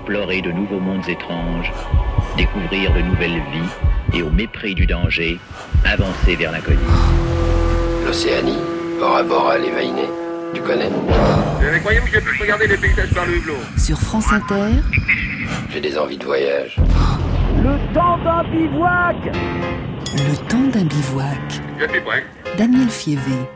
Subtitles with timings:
[0.00, 1.70] explorer de nouveaux mondes étranges,
[2.38, 5.38] découvrir de nouvelles vies et au mépris du danger,
[5.84, 6.78] avancer vers l'inconnu.
[8.06, 8.58] L'Océanie,
[8.98, 10.08] Bora Bora, les Vainés,
[10.54, 14.70] tu connais Vous croyez que regarder les paysages par le hublot Sur France Inter,
[15.70, 16.76] J'ai des envies de voyage.
[17.62, 19.16] Le temps d'un bivouac
[20.12, 21.62] le temps d'un bivouac.
[21.78, 22.24] Je suis prêt.
[22.58, 23.46] Daniel Fievé.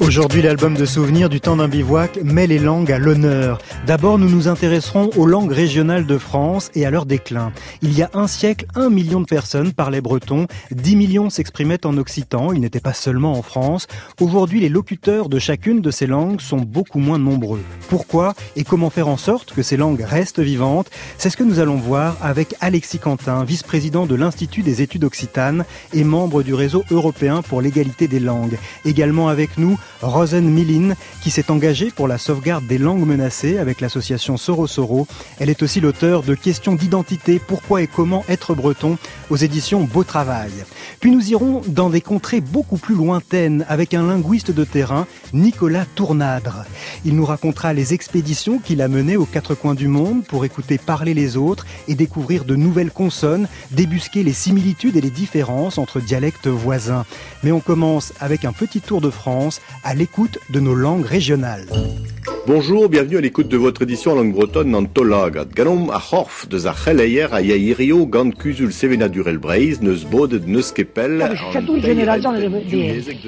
[0.00, 3.58] Aujourd'hui, l'album de souvenirs du temps d'un bivouac met les langues à l'honneur.
[3.86, 7.52] D'abord, nous nous intéresserons aux langues régionales de France et à leur déclin.
[7.82, 11.98] Il y a un siècle, un million de personnes parlaient breton, 10 millions s'exprimaient en
[11.98, 13.88] occitan, ils n'étaient pas seulement en France.
[14.20, 17.60] Aujourd'hui, les locuteurs de chacune de ces langues sont beaucoup moins nombreux.
[17.90, 20.90] Pourquoi et comment faire en sorte que ces langues restent vivantes?
[21.18, 25.66] C'est ce que nous allons voir avec Alexis Quentin, vice-président de l'Institut des études occitanes
[25.92, 28.56] et membre du réseau européen pour l'égalité des langues.
[28.86, 33.80] Également avec nous, Rosen Milin, qui s'est engagée pour la sauvegarde des langues menacées avec
[33.80, 35.06] l'association Soro Soro.
[35.38, 40.04] Elle est aussi l'auteur de Questions d'identité, pourquoi et comment être breton aux éditions Beau
[40.04, 40.52] Travail.
[41.00, 45.84] Puis nous irons dans des contrées beaucoup plus lointaines avec un linguiste de terrain, Nicolas
[45.94, 46.64] Tournadre.
[47.04, 50.78] Il nous racontera les expéditions qu'il a menées aux quatre coins du monde pour écouter
[50.78, 56.00] parler les autres et découvrir de nouvelles consonnes, débusquer les similitudes et les différences entre
[56.00, 57.04] dialectes voisins.
[57.42, 61.66] Mais on commence avec un petit tour de France à l'écoute de nos langues régionales.
[62.46, 65.46] Bonjour, bienvenue à l'écoute de votre édition en langue bretonne en Tolagat.
[65.54, 70.42] Ganom a horf de za cheleyer a yairio gant kuzul sevena durel breiz, neus bode
[70.46, 71.38] neus kepel.
[71.52, 71.80] C'è di,
[72.64, 73.18] di,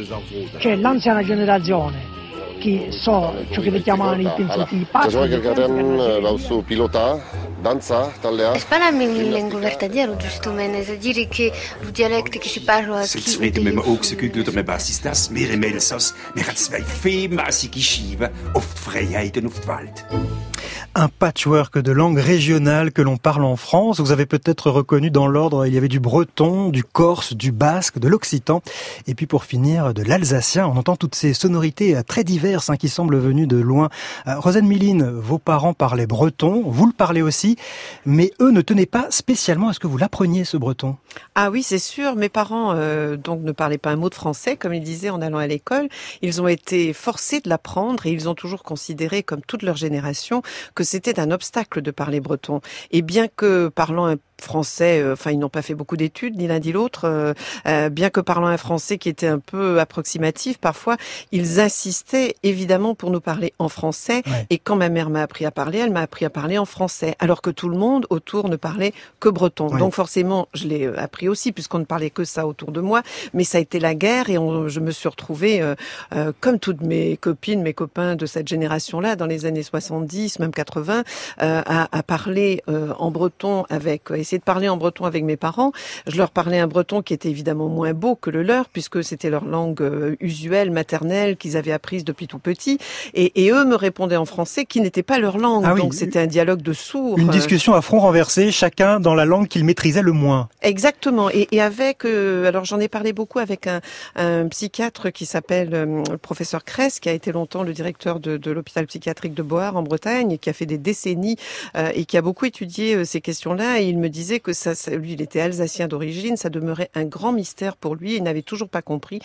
[0.58, 2.20] c'è l'anziana generazione
[2.62, 7.20] che so ciò che chiamano intensity Casua Gergaren lausu pilota,
[7.62, 8.52] danza, tallea.
[8.58, 10.68] C'est pas la même langue vertadière, justement.
[10.84, 11.50] C'est-à-dire que
[11.84, 15.50] le dialecte qui se parle à Sits weet met me ook gekugeld met basistas, meer
[15.50, 20.51] in Melsas, meer het zwei fema sikishiva, of vrijheid of wald.
[20.94, 23.98] Un patchwork de langues régionales que l'on parle en France.
[23.98, 27.98] Vous avez peut-être reconnu dans l'ordre, il y avait du breton, du corse, du basque,
[27.98, 28.60] de l'occitan.
[29.06, 30.66] Et puis pour finir, de l'alsacien.
[30.66, 33.88] On entend toutes ces sonorités très diverses hein, qui semblent venues de loin.
[34.26, 37.56] Euh, Rosanne Miline, vos parents parlaient breton, vous le parlez aussi,
[38.04, 40.98] mais eux ne tenaient pas spécialement à ce que vous l'appreniez ce breton.
[41.34, 42.16] Ah oui, c'est sûr.
[42.16, 45.22] Mes parents euh, donc ne parlaient pas un mot de français, comme ils disaient en
[45.22, 45.88] allant à l'école.
[46.20, 50.42] Ils ont été forcés de l'apprendre et ils ont toujours considéré, comme toute leur génération,
[50.74, 52.60] que c'était un obstacle de parler breton.
[52.90, 56.46] Et bien que parlant un français, euh, enfin ils n'ont pas fait beaucoup d'études ni
[56.46, 57.32] l'un ni l'autre, euh,
[57.66, 60.96] euh, bien que parlant un français qui était un peu approximatif parfois,
[61.32, 64.22] ils insistaient évidemment pour nous parler en français.
[64.26, 64.46] Ouais.
[64.50, 67.14] Et quand ma mère m'a appris à parler, elle m'a appris à parler en français,
[67.18, 69.68] alors que tout le monde autour ne parlait que breton.
[69.68, 69.78] Ouais.
[69.78, 73.02] Donc forcément, je l'ai appris aussi puisqu'on ne parlait que ça autour de moi.
[73.34, 75.74] Mais ça a été la guerre et on, je me suis retrouvée euh,
[76.14, 80.52] euh, comme toutes mes copines, mes copains de cette génération-là, dans les années 70, même
[80.52, 81.04] 80,
[81.42, 85.72] euh, à, à parler euh, en breton avec, de parler en breton avec mes parents.
[86.06, 89.30] Je leur parlais un breton qui était évidemment moins beau que le leur, puisque c'était
[89.30, 92.78] leur langue euh, usuelle, maternelle, qu'ils avaient apprise depuis tout petit.
[93.14, 95.64] Et, et eux me répondaient en français, qui n'était pas leur langue.
[95.66, 97.18] Ah oui, Donc c'était un dialogue de sourds.
[97.18, 100.48] Une euh, discussion à front renversé, chacun dans la langue qu'il maîtrisait le moins.
[100.62, 101.30] Exactement.
[101.30, 103.80] Et, et avec, euh, alors j'en ai parlé beaucoup avec un,
[104.16, 108.36] un psychiatre qui s'appelle euh, le professeur Kress, qui a été longtemps le directeur de,
[108.36, 111.36] de l'hôpital psychiatrique de Boar en Bretagne, et qui a fait des décennies
[111.76, 113.80] euh, et qui a beaucoup étudié ces questions-là.
[113.80, 117.32] Et il me disait que ça, lui, il était alsacien d'origine, ça demeurait un grand
[117.32, 118.14] mystère pour lui.
[118.14, 119.18] Il n'avait toujours pas compris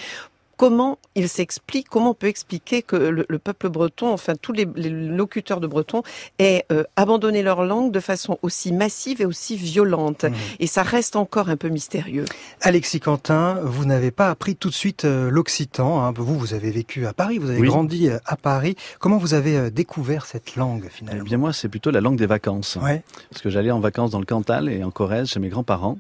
[0.58, 4.68] comment il s'explique, comment on peut expliquer que le, le peuple breton, enfin tous les,
[4.76, 6.04] les locuteurs de breton,
[6.40, 10.26] aient euh, abandonné leur langue de façon aussi massive et aussi violente.
[10.26, 10.34] Mmh.
[10.60, 12.26] Et ça reste encore un peu mystérieux.
[12.62, 16.02] Alexis Quentin, vous n'avez pas appris tout de suite euh, l'occitan.
[16.04, 16.12] hein.
[16.16, 17.68] Vous, vous avez vécu à Paris, vous avez Oui.
[17.68, 18.76] grandi euh, à Paris.
[19.00, 22.18] Comment vous avez euh, découvert cette langue Eh finalement bien moi, c'est plutôt la langue
[22.18, 22.78] des vacances.
[22.82, 23.04] Ouais.
[23.30, 25.98] Parce que j'allais en vacances dans le Cantal et en Corrèze chez mes grands-parents.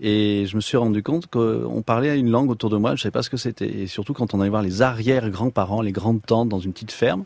[0.00, 2.98] Et je me suis rendu compte qu'on parlait une langue autour de moi, je ne
[2.98, 3.68] savais pas ce que c'était.
[3.68, 7.24] Et surtout quand on allait voir les arrière-grands-parents, les grandes-tantes dans une petite ferme,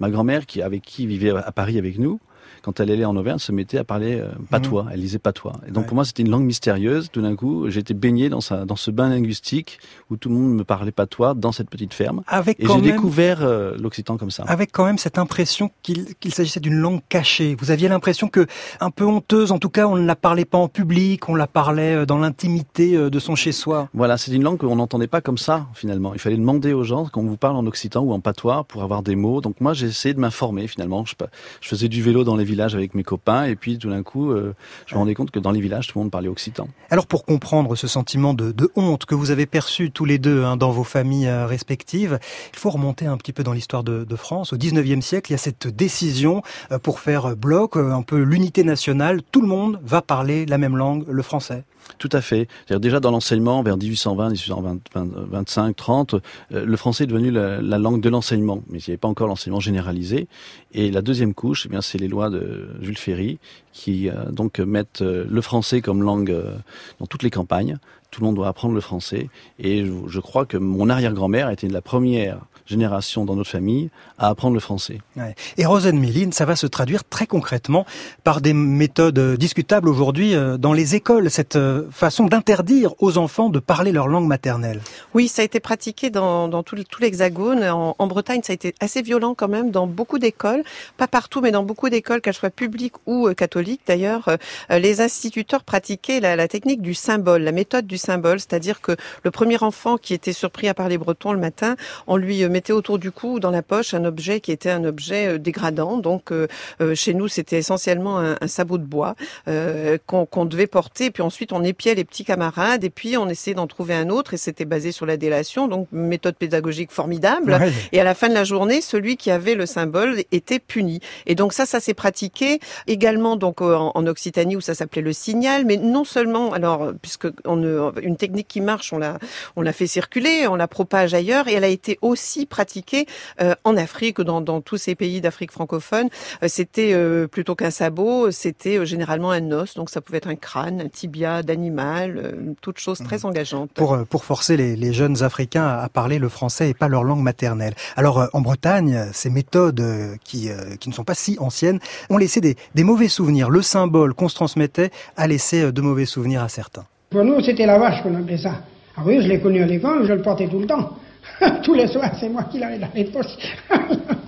[0.00, 2.20] ma grand-mère, qui, avec qui vivait à Paris avec nous,
[2.62, 4.86] quand elle allait en Auvergne, se mettait à parler euh, patois.
[4.92, 5.52] Elle lisait patois.
[5.66, 5.80] Et donc Mhm.
[5.82, 5.86] Ouais.
[5.86, 7.08] pour moi, c'était une langue mystérieuse.
[7.12, 9.78] Tout d'un coup, j'étais baigné dans, sa, dans ce bain linguistique
[10.10, 12.22] où tout le monde me parlait patois dans cette petite ferme.
[12.26, 14.44] Avec Et j'ai même, découvert euh, l'occitan comme ça.
[14.46, 17.56] avec quand même cette impression qu'il s'agissait d'une langue cachée.
[17.60, 18.46] Vous aviez l'impression que,
[18.80, 21.46] un peu honteuse, en tout cas, on ne la parlait pas en public, on la
[21.46, 23.88] parlait euh, dans l'intimité de son chez-soi.
[23.94, 26.14] Voilà, c'est une langue qu'on n'entendait pas comme ça, finalement.
[26.14, 29.02] Il fallait demander aux gens qu'on vous parle en occitan ou en patois pour avoir
[29.02, 29.40] des mots.
[29.40, 31.04] Donc moi, j'ai essayé de m'informer, finalement.
[31.04, 31.14] Je,
[31.60, 34.30] je faisais du vélo dans les villages avec mes copains, et puis tout d'un coup,
[34.30, 34.54] euh,
[34.86, 36.68] je me rendais compte que dans les villages, tout le monde parlait occitan.
[36.90, 40.44] Alors pour comprendre ce sentiment de, de honte que vous avez perçu tous les deux
[40.44, 42.18] hein, dans vos familles euh, respectives,
[42.52, 44.52] il faut remonter un petit peu dans l'histoire de, de, France.
[44.52, 46.42] Au 19e siècle, il y a cette décision
[46.72, 49.22] euh, pour faire bloc, un peu l'unité nationale.
[49.30, 51.64] Tout le monde va parler la même langue, le français.
[51.96, 52.48] Tout à fait.
[52.68, 56.14] déjà dans l'enseignement, vers 1820, 1825, 30,
[56.50, 59.26] le français est devenu la, la langue de l'enseignement, mais il n'y avait pas encore
[59.26, 60.28] l'enseignement généralisé.
[60.72, 62.37] Et la deuxième couche, eh bien, c'est les lois de
[62.80, 63.38] Jules Ferry
[63.72, 66.56] qui euh, donc mettent euh, le français comme langue euh,
[66.98, 67.78] dans toutes les campagnes.
[68.10, 69.28] Tout le monde doit apprendre le français.
[69.58, 74.28] Et je, je crois que mon arrière-grand-mère était la première génération dans notre famille à
[74.28, 74.98] apprendre le français.
[75.16, 75.34] Ouais.
[75.56, 77.86] Et Rosenmilin, ça va se traduire très concrètement
[78.24, 81.58] par des méthodes discutables aujourd'hui dans les écoles, cette
[81.90, 84.80] façon d'interdire aux enfants de parler leur langue maternelle.
[85.14, 87.64] Oui, ça a été pratiqué dans, dans tout, tout l'Hexagone.
[87.64, 90.62] En, en, Bretagne, ça a été assez violent quand même dans beaucoup d'écoles,
[90.96, 94.28] pas partout, mais dans beaucoup d'écoles, qu'elles soient publiques ou catholiques d'ailleurs.
[94.70, 99.30] Les instituteurs pratiquaient la, la technique du symbole, la méthode du symbole, c'est-à-dire que le
[99.30, 101.76] premier enfant qui était surpris à parler breton le matin,
[102.06, 104.82] on lui mettait autour du cou ou dans la poche un objet qui était un
[104.82, 105.96] objet dégradant.
[105.96, 106.48] Donc euh,
[106.96, 109.14] chez nous, c'était essentiellement un, un, sabot de bois
[109.46, 111.12] euh, qu'on qu devait porter.
[111.12, 114.34] Puis ensuite, on épiait les petits camarades et puis on essayait d'en trouver un autre
[114.34, 115.68] et c'était basé sur la délation.
[115.68, 117.52] Donc méthode pédagogique formidable.
[117.52, 117.72] Ouais.
[117.92, 120.98] Et à la fin de la journée, celui qui avait le symbole était puni.
[121.26, 122.58] Et donc ça, ça s'est pratiqué
[122.88, 125.64] également donc en, en Occitanie où ça s'appelait le signal.
[125.64, 129.18] Mais non seulement, alors puisque on, une technique qui marche, on l'a
[129.54, 133.06] on l'a fait circuler, on la propage ailleurs et elle a été aussi pratiquée
[133.40, 136.08] euh, en Afrique, dans, dans tous ces pays d'Afrique francophone.
[136.42, 140.36] Euh, c'était euh, plutôt qu'un sabot, c'était généralement un os, donc ça pouvait être un
[140.36, 143.70] crâne, un tibia d'animal, toute chose très engageante.
[143.72, 147.22] Pour pour forcer les, les jeunes Africains à parler le français et pas leur langue
[147.22, 147.74] maternelle.
[147.96, 149.84] Alors en Bretagne, ces méthodes
[150.24, 150.50] qui
[150.80, 151.80] qui ne sont pas si anciennes
[152.10, 153.50] ont laissé des, des mauvais souvenirs.
[153.50, 156.86] Le symbole qu'on se transmettait a laissé de mauvais souvenirs à certains.
[157.10, 158.62] Pour nous, c'était la vache qu'on appelait ça.
[158.96, 160.96] Ah oui, je l'ai connu à l'école, je le portais tout le temps.
[161.62, 163.36] Tous les soirs, c'est moi qui l'avais dans les poches.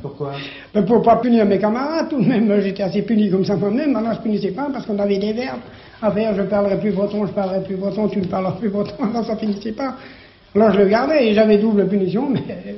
[0.03, 0.33] Pourquoi?
[0.73, 3.93] Ben Pour pas punir mes camarades, tout de même, j'étais assez puni comme ça moi-même.
[3.93, 5.61] Maintenant, je punissais pas parce qu'on avait des verbes
[6.01, 6.35] à faire.
[6.35, 8.95] Je parlerai plus breton, je parlerai plus breton, tu ne parleras plus breton.
[9.11, 9.97] Alors, ça finissait pas.
[10.55, 12.77] Alors, je le gardais et j'avais double punition, mais.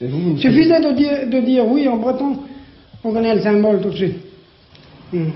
[0.00, 2.38] Vous, Suffisait de dire, de dire oui en breton,
[3.04, 4.16] on connaît le symbole tout de suite.
[5.12, 5.26] Mmh.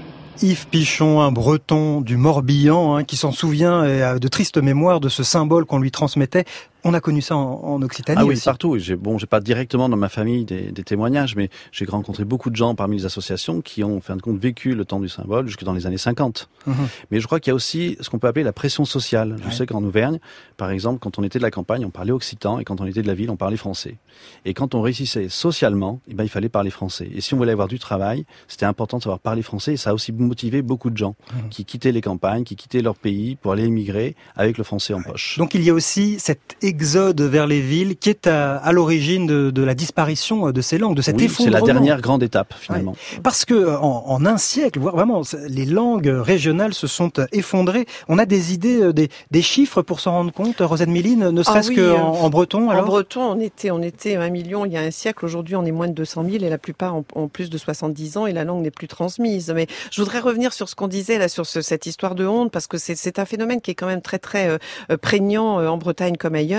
[0.42, 5.00] Yves Pichon, un breton du Morbihan, hein, qui s'en souvient et a de tristes mémoires
[5.00, 6.44] de ce symbole qu'on lui transmettait.
[6.88, 8.44] On a connu ça en, en Occitanie Ah oui, aussi.
[8.44, 8.78] partout.
[8.78, 12.50] J'ai bon, j'ai pas directement dans ma famille des, des témoignages, mais j'ai rencontré beaucoup
[12.50, 15.08] de gens parmi les associations qui ont, en fin de compte, vécu le temps du
[15.08, 16.48] symbole jusque dans les années 50.
[16.66, 16.74] Mhm.
[17.10, 19.36] Mais je crois qu'il y a aussi ce qu'on peut appeler la pression sociale.
[19.42, 19.52] Je ouais.
[19.54, 20.18] sais qu'en Auvergne,
[20.56, 23.02] par exemple, quand on était de la campagne, on parlait occitan, et quand on était
[23.02, 23.96] de la ville, on parlait français.
[24.44, 27.08] Et quand on réussissait socialement, eh ben, il fallait parler français.
[27.14, 29.90] Et si on voulait avoir du travail, c'était important de savoir parler français, et ça
[29.90, 31.46] a aussi motivé beaucoup de gens Mhm.
[31.46, 31.48] mmh.
[31.50, 35.02] qui quittaient les campagnes, qui quittaient leur pays pour aller émigrer avec le français en
[35.02, 35.36] poche.
[35.38, 39.26] Donc il y a aussi cet exode vers les villes qui est à, à l'origine
[39.26, 41.56] de, de, la disparition de ces langues, de cet oui, effondrement.
[41.56, 42.92] C'est la dernière grande étape finalement.
[42.92, 43.20] Ouais.
[43.22, 47.86] Parce que en, en, un siècle, voire vraiment, les langues régionales se sont effondrées.
[48.08, 51.70] On a des idées, des, des chiffres pour s'en rendre compte, Rosette Méline, ne serait-ce
[51.70, 52.84] ah oui, qu'en en breton alors?
[52.84, 55.24] En breton, on était, on était un million il y a un siècle.
[55.24, 58.18] Aujourd'hui, on est moins de 200 000 et la plupart ont, ont plus de 70
[58.18, 59.52] ans et la langue n'est plus transmise.
[59.54, 62.50] Mais je voudrais revenir sur ce qu'on disait là, sur ce, cette histoire de honte,
[62.50, 65.78] parce que c'est un phénomène qui est quand même très très euh, prégnant euh, en
[65.78, 66.55] Bretagne comme ailleurs.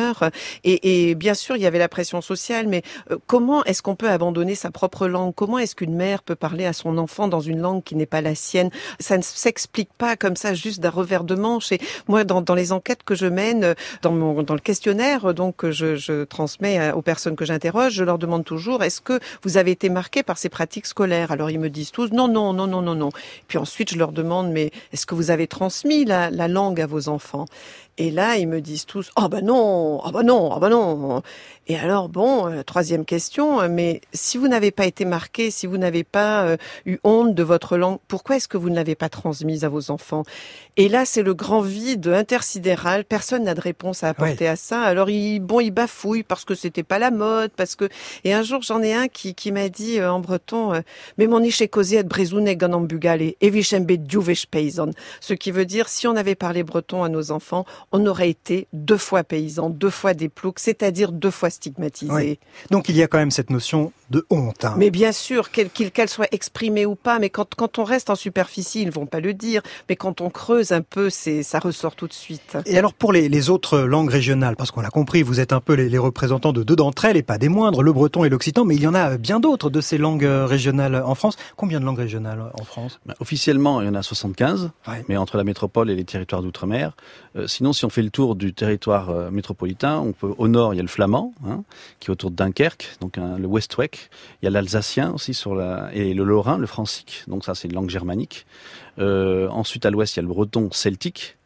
[0.64, 3.96] Et, et, bien sûr, il y avait la pression sociale, mais euh, comment est-ce qu'on
[3.96, 5.34] peut abandonner sa propre langue?
[5.36, 8.22] Comment est-ce qu'une mère peut parler à son enfant dans une langue qui n'est pas
[8.22, 8.70] la sienne?
[9.00, 11.72] Ça ne s'explique pas comme ça, juste d'un revers de manche.
[11.72, 15.58] Et moi, dans, dans, les enquêtes que je mène, dans, mon, dans le questionnaire donc
[15.58, 19.58] que je, je transmets aux personnes que j'interroge, je leur demande toujours est-ce que vous
[19.58, 21.32] avez été marqué par ces pratiques scolaires?
[21.32, 23.10] Alors ils me disent tous non, non, non, non, non, non.
[23.48, 26.88] Puis ensuite, je leur demande mais est-ce que vous avez transmis la, la langue à
[26.88, 27.46] vos enfants?
[27.98, 30.56] Et là, ils me disent tous "Ah oh ben non, ah oh ben non, ah
[30.58, 31.22] oh ben non."
[31.70, 35.78] Et alors bon, euh, troisième question, mais si vous n'avez pas été marqué, si vous
[35.78, 39.10] n'avez pas euh, eu honte de votre langue, pourquoi est-ce que vous ne l'avez pas
[39.10, 40.24] transmise à vos enfants?
[40.78, 44.82] Et là, c'est le grand vide intersidéral, personne n'a de réponse à apporter à ça.
[44.82, 47.90] Alors ils bon, ils bafouillent parce que c'était pas la mode, parce que
[48.24, 50.74] et un jour, j'en ai un qui qui m'a dit euh, en breton
[51.18, 51.70] "Mais mon iché
[53.42, 53.52] et
[54.08, 54.90] djouvech paysan",
[55.20, 58.68] ce qui veut dire si on avait parlé breton à nos enfants, on aurait été
[58.74, 62.12] deux fois paysan, deux fois des ploucs, c'est-à-dire deux fois stigmatisé.
[62.14, 62.40] Oui.
[62.70, 64.66] Donc il y a quand même cette notion de honte.
[64.66, 64.76] hein.
[64.78, 68.16] Mais bien sûr, qu'elle qu'elle soit exprimée ou pas, mais quand, quand on reste en
[68.16, 71.96] superficie, ils vont pas le dire, mais quand on creuse un peu, c'est ça ressort
[71.96, 72.58] tout de suite.
[72.66, 75.60] Et alors pour les, les autres langues régionales, parce qu'on l'a compris, vous êtes un
[75.62, 78.30] peu les, les représentants de deux d'entre elles et pas des moindres, le breton et
[78.30, 81.36] l'occitan, mais il y en a bien d'autres de ces langues euh, régionales en France.
[81.56, 83.00] Combien de langues régionales en France?
[83.06, 85.04] Ben, Officiellement, il y en a 75, Ouais.
[85.10, 86.96] mais entre la métropole et les territoires d'outre-mer.
[87.36, 90.78] Euh, sinon, si on fait le tour du territoire euh, métropolitain, peut au nord, il
[90.78, 91.64] y a le flamand, hein,
[92.00, 93.96] qui est autour de Dunkerque, donc hein, le Westweg.
[94.42, 97.24] Il y a l'alsacien aussi sur la et le lorrain, le francique.
[97.28, 98.46] Donc ça, c'est une langue germanique.
[99.00, 101.38] Euh, ensuite, à l'ouest, il y a le breton celtique.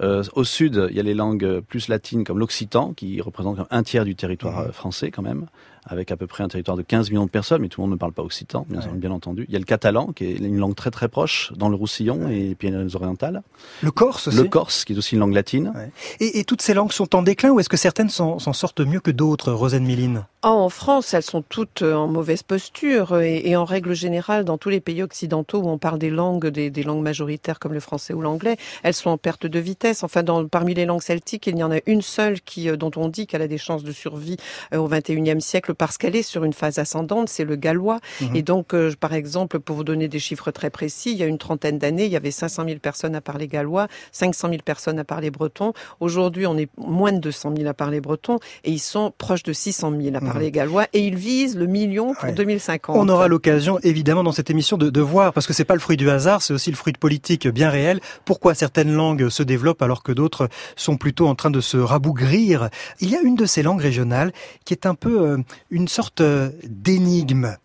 [0.00, 3.58] Euh, au sud, il y a les langues euh, plus latines comme l'occitan, qui représente
[3.70, 5.46] un tiers du territoire euh, français quand même,
[5.88, 7.94] avec à peu près un territoire de 15 millions de personnes, mais tout le monde
[7.94, 9.46] ne parle pas occitan, bien, bien entendu.
[9.48, 12.28] Il y a le catalan, qui est une langue très très proche dans le Roussillon
[12.28, 13.42] et les Pyrénées-Orientales.
[13.82, 15.72] Le corse aussi Le corse, qui est aussi une langue latine.
[16.20, 19.00] Et, et toutes ces langues sont en déclin ou est-ce que certaines s'en sortent mieux
[19.00, 23.42] que d'autres, Rosane Méline Ah, en France, elles sont toutes euh, en mauvaise posture et,
[23.44, 26.70] et en règle générale, dans tous les pays occidentaux où on parle des langues, des,
[26.70, 30.02] des langues majoritaires comme le français ou l'anglais, elles sont en perte de vitesse.
[30.02, 32.90] Enfin, dans, parmi les langues celtiques, il y en a une seule qui, euh, dont
[32.96, 34.36] on dit qu'elle a des chances de survie
[34.72, 38.00] euh, au XXIe siècle parce qu'elle est sur une phase ascendante, c'est le gallois.
[38.20, 38.36] Mhm.
[38.36, 41.26] Et donc, euh, par exemple, pour vous donner des chiffres très précis, il y a
[41.26, 44.98] une trentaine d'années, il y avait 500 000 personnes à parler gallois, 500 000 personnes
[44.98, 45.72] à parler breton.
[46.00, 49.52] Aujourd'hui, on est moins de 200 000 à parler breton et ils sont proches de
[49.52, 50.52] 600 000 à parler Mhm.
[50.52, 52.96] gallois et ils visent le million pour 2050.
[52.96, 55.80] On aura l'occasion, évidemment, dans cette émission, de, de voir, parce que c'est pas le
[55.80, 59.42] fruit du hasard, c'est aussi le fruit de politique bien réel, pourquoi certaines langues se
[59.42, 62.68] développent alors que d'autres sont plutôt en train de se rabougrir.
[63.00, 64.32] Il y a une de ces langues régionales
[64.64, 65.38] qui est un peu euh,
[65.70, 67.56] une sorte euh, d'énigme.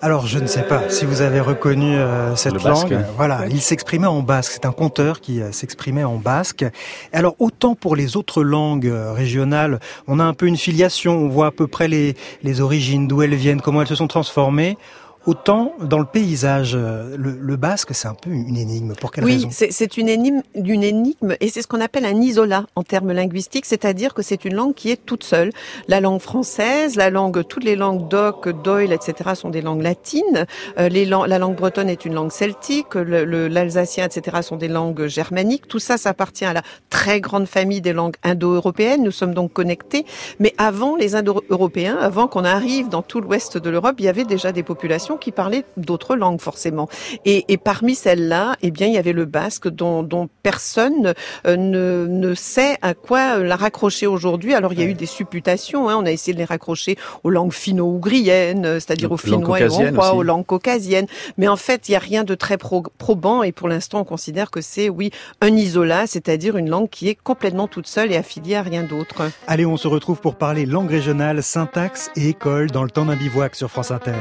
[0.00, 2.90] Alors, je ne sais pas si vous avez reconnu euh, cette Le basque.
[2.90, 3.04] langue.
[3.16, 4.52] Voilà, il s'exprimait en basque.
[4.52, 6.64] C'est un conteur qui euh, s'exprimait en basque.
[7.12, 11.16] Alors, autant pour les autres langues euh, régionales, on a un peu une filiation.
[11.16, 12.14] On voit à peu près les,
[12.44, 14.78] les origines, d'où elles viennent, comment elles se sont transformées.
[15.28, 18.94] Autant dans le paysage, euh, le, le basque, c'est un peu une énigme.
[18.98, 19.48] Pour quelle oui, raison?
[19.52, 23.12] c'est c'est une énigme, une énigme, et c'est ce qu'on appelle un isolat en termes
[23.12, 25.50] linguistiques, c'est-à-dire que c'est une langue qui est toute seule.
[25.86, 30.46] La langue française, la langue, toutes les langues d'oc, d'oil, etc., sont des langues latines.
[30.78, 32.94] Euh, les lang- la langue bretonne est une langue celtique.
[32.94, 35.68] le- le- L'alsacien, etc., sont des langues germaniques.
[35.68, 39.02] Tout ça, ça appartient à la très grande famille des langues indo-européennes.
[39.02, 40.06] Nous sommes donc connectés.
[40.40, 44.24] Mais avant les indo-européens, avant qu'on arrive dans tout l'ouest de l'Europe, il y avait
[44.24, 46.88] déjà des populations qui parlaient d'autres langues forcément.
[47.24, 51.14] Et, et parmi celles-là, eh bien, il y avait le basque dont, dont personne
[51.46, 54.54] euh, ne, ne sait à quoi euh, la raccrocher aujourd'hui.
[54.54, 55.88] Alors il y a eu des supputations.
[55.88, 59.80] Hein, on a essayé de les raccrocher aux langues finno-ougriennes, c'est-à-dire aux finnois et aux
[59.80, 61.06] hongrois, aux langues caucasiennes.
[61.36, 63.42] Mais en fait, il n'y a rien de très pro- probant.
[63.42, 65.10] Et pour l'instant, on considère que c'est, oui,
[65.40, 69.30] un isolat, c'est-à-dire une langue qui est complètement toute seule et affiliée à rien d'autre.
[69.46, 73.16] Allez, on se retrouve pour parler langue régionale, syntaxe et école dans le temps d'un
[73.16, 74.12] bivouac sur France Inter.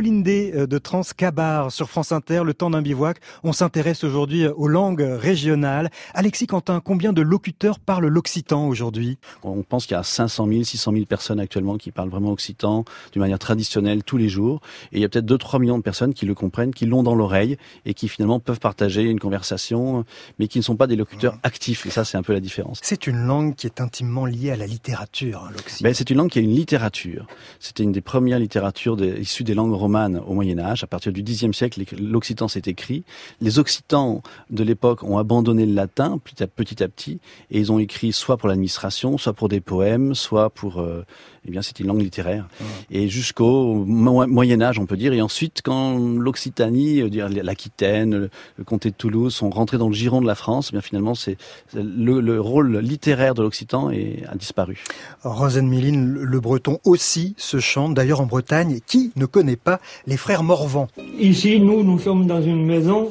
[0.00, 3.18] Olindé euh, de Transcabar sur France Inter, le temps d'un bivouac.
[3.42, 5.90] On s'intéresse aujourd'hui aux langues régionales.
[6.14, 9.18] Alexis Quentin, combien de locuteurs parlent l'occitan aujourd'hui?
[9.42, 12.84] On pense qu'il y a 500 000, 600 000 personnes actuellement qui parlent vraiment occitan
[13.12, 14.60] d'une manière traditionnelle tous les jours.
[14.92, 17.14] Et il y a peut-être 2-3 millions de personnes qui le comprennent, qui l'ont dans
[17.14, 20.04] l'oreille et qui finalement peuvent partager une conversation,
[20.38, 21.86] mais qui ne sont pas des locuteurs actifs.
[21.86, 22.80] Et ça, c'est un peu la différence.
[22.82, 25.88] C'est une langue qui est intimement liée à la littérature, hein, l'occitan.
[25.88, 27.26] Ben, c'est une langue qui a une littérature.
[27.58, 30.82] C'était une des premières littératures des, issues des langues romanes au Moyen Âge.
[30.84, 33.04] À partir du Xe siècle, l'occitan s'est écrit.
[33.40, 37.72] Les occitans de l'époque ont abandonné le latin petit à petit, à petit et ils
[37.72, 41.04] ont écrit soit pour l'administration, soit pour des poèmes, soit pour euh,
[41.46, 42.48] eh bien, c'était une langue littéraire.
[42.90, 45.14] Et jusqu'au Moyen Âge, on peut dire.
[45.14, 50.20] Et ensuite, quand l'Occitanie, euh, l'Aquitaine, le comté de Toulouse sont rentrés dans le giron
[50.20, 51.38] de la France, eh bien finalement, c'est
[51.74, 54.84] le, le, rôle littéraire de l'Occitan a disparu.
[55.22, 57.94] Rosenmilin, le breton aussi se chante.
[57.94, 62.40] D'ailleurs, en Bretagne, qui ne connaît pas les frères Morvan Ici, nous, nous sommes dans
[62.42, 63.08] une maison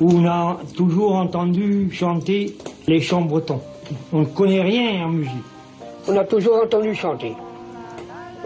[0.00, 2.56] où on a toujours entendu chanter
[2.86, 3.60] les chants bretons.
[4.12, 5.32] On ne connaît rien en musique.
[6.08, 7.34] On a toujours entendu chanter.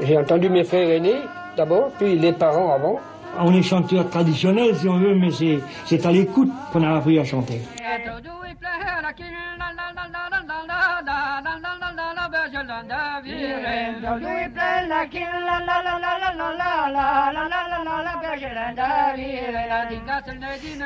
[0.02, 1.20] J'ai entendu mes frères aînés
[1.56, 2.98] d'abord, puis les parents avant.
[3.40, 5.30] On est chanteur traditionnel si on veut, mais
[5.86, 7.60] c'est à l'écoute qu'on a appris à chanter.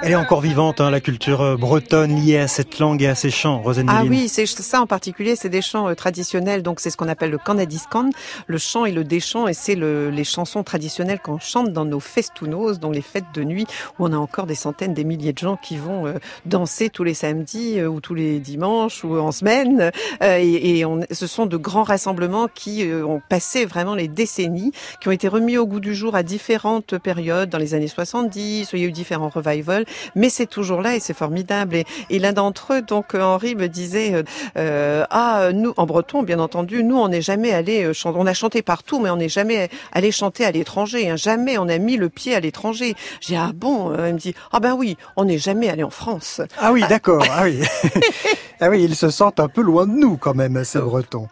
[0.02, 3.30] Elle est encore vivante, hein, la culture bretonne liée à cette langue et à ces
[3.30, 7.08] chants, Ah oui, c'est ça en particulier, c'est des chants traditionnels, donc c'est ce qu'on
[7.08, 8.10] appelle le canadiscan,
[8.46, 12.00] le chant et le déchant, et c'est le, les chansons traditionnelles qu'on chante dans nos
[12.00, 13.66] festounos, dans les fêtes de nuit,
[13.98, 16.12] où on a encore des centaines, des milliers de gens qui vont
[16.44, 21.26] danser tous les samedis ou tous les dimanches ou en semaine, et, et on, ce
[21.26, 25.66] sont de grands rassemblements qui ont passé vraiment les décennies, qui ont été remis au
[25.66, 29.28] goût du jour à différentes périodes, dans les années 70, il y a eu différents
[29.28, 31.76] revivals, mais c'est toujours là et c'est formidable.
[31.76, 34.24] Et, et l'un d'entre eux, donc Henri me disait,
[34.56, 38.34] euh, ah nous en breton, bien entendu, nous on n'est jamais allé chanter, on a
[38.34, 41.10] chanté partout, mais on n'est jamais allé chanter à l'étranger.
[41.10, 42.94] Hein, jamais on a mis le pied à l'étranger.
[43.20, 46.40] J'ai ah bon, il me dit ah ben oui, on n'est jamais allé en France.
[46.58, 47.24] Ah oui, d'accord.
[47.30, 47.60] Ah oui.
[48.60, 51.28] ah oui, ils se sentent un peu loin de nous quand même, ces Bretons.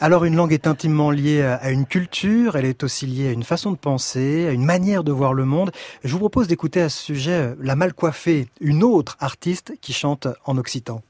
[0.00, 3.42] Alors une langue est intimement liée à une culture, elle est aussi liée à une
[3.42, 5.72] façon de penser, à une manière de voir le monde.
[6.04, 10.28] Je vous propose d'écouter à ce sujet La Mal Coiffée, une autre artiste qui chante
[10.44, 11.02] en occitan.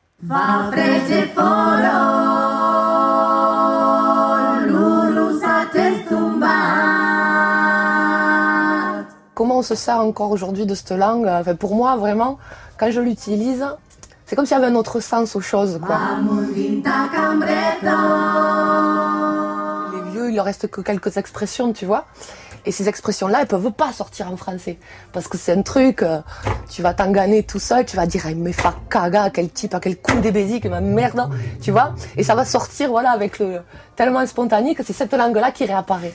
[9.34, 11.26] Comment on se sert encore aujourd'hui de cette langue?
[11.28, 12.38] Enfin, Pour moi, vraiment,
[12.78, 13.66] quand je l'utilise,
[14.24, 15.80] c'est comme s'il y avait un autre sens aux choses.
[19.92, 22.06] Les vieux, il leur reste que quelques expressions, tu vois.
[22.66, 24.78] Et ces expressions-là, elles peuvent pas sortir en français.
[25.12, 26.04] Parce que c'est un truc,
[26.68, 29.80] tu vas t'enganer tout seul, tu vas dire, eh, me fa caga, quel type, à
[29.80, 31.30] quel coup des béziques, ma merde,
[31.62, 31.94] tu vois.
[32.16, 33.60] Et ça va sortir, voilà, avec le,
[33.96, 36.12] tellement spontané que c'est cette langue-là qui réapparaît.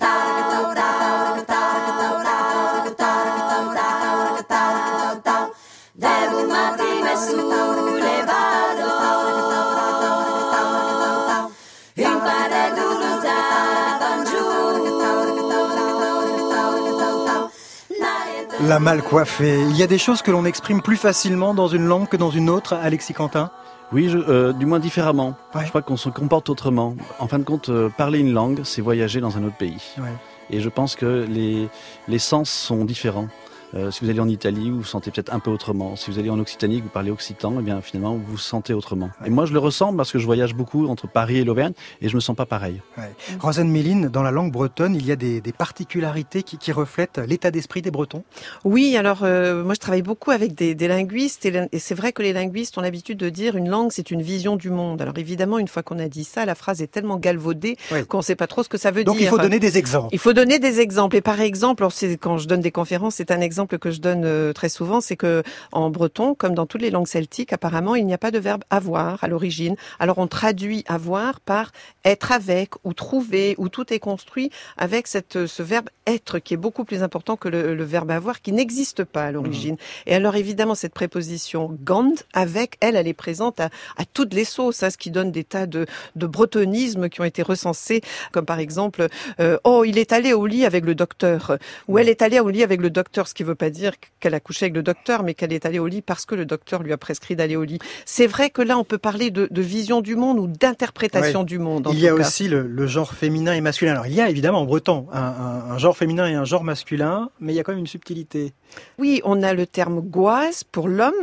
[18.67, 19.61] La mal coiffée.
[19.69, 22.31] Il y a des choses que l'on exprime plus facilement dans une langue que dans
[22.31, 23.51] une autre, Alexis Quentin?
[23.91, 25.35] Oui, je, euh, du moins différemment.
[25.61, 26.95] Je crois qu'on se comporte autrement.
[27.19, 29.93] En fin de compte, euh, parler une langue, c'est voyager dans un autre pays.
[29.99, 30.13] Ouais.
[30.49, 31.69] Et je pense que les,
[32.07, 33.27] les sens sont différents.
[33.75, 35.95] Euh, si vous allez en Italie, vous vous sentez peut-être un peu autrement.
[35.95, 38.73] Si vous allez en Occitanie, que vous parlez occitan, eh bien finalement vous vous sentez
[38.73, 39.09] autrement.
[39.25, 42.07] Et moi je le ressens parce que je voyage beaucoup entre Paris et l'Auvergne et
[42.09, 42.81] je me sens pas pareil.
[42.97, 43.11] Ouais.
[43.39, 47.17] Rosanne Méline, dans la langue bretonne, il y a des, des particularités qui, qui reflètent
[47.27, 48.23] l'état d'esprit des Bretons?
[48.63, 52.11] Oui, alors euh, moi je travaille beaucoup avec des, des linguistes et, et c'est vrai
[52.13, 55.01] que les linguistes ont l'habitude de dire une langue c'est une vision du monde.
[55.01, 58.05] Alors évidemment une fois qu'on a dit ça, la phrase est tellement galvaudée Oui.
[58.05, 59.27] qu'on ne sait pas trop ce que ça veut Donc dire.
[59.27, 60.09] il faut donner des exemples.
[60.11, 61.15] Il faut donner des exemples.
[61.15, 63.99] Et par exemple, alors, c'est- quand je donne des conférences, c'est un exemple que je
[63.99, 67.95] donne euh, très souvent, c'est que en breton, comme dans toutes les langues celtiques, apparemment,
[67.95, 69.75] il n'y a pas de verbe avoir à l'origine.
[69.99, 71.71] Alors on traduit avoir par
[72.05, 76.57] être avec ou trouver, ou tout est construit avec cette, ce verbe être qui est
[76.57, 79.77] beaucoup plus important que le, le verbe avoir qui n'existe pas à l'origine.
[80.05, 84.45] Et alors évidemment, cette préposition gand, avec elle, elle est présente à, à toutes les
[84.45, 88.45] sauces, hein, ce qui donne des tas de, de bretonismes qui ont été recensés, comme
[88.45, 89.07] par exemple,
[89.39, 92.49] euh, oh, il est allé au lit avec le docteur, ou elle est allée au
[92.49, 94.83] lit avec le docteur, ce qui ne veut pas dire qu'elle a couché avec le
[94.83, 97.55] docteur, mais qu'elle est allée au lit parce que le docteur lui a prescrit d'aller
[97.55, 97.79] au lit.
[98.05, 101.45] C'est vrai que là, on peut parler de, de vision du monde ou d'interprétation Ouais.
[101.45, 101.87] du monde.
[101.87, 102.19] en Il y a cas.
[102.19, 103.91] aussi le, le genre féminin et masculin.
[103.93, 106.63] Alors il y a évidemment en breton un, un- un genre féminin et un genre
[106.63, 108.53] masculin, mais il y a quand même une subtilité.
[108.97, 111.13] Oui, on a le terme goise pour l'homme,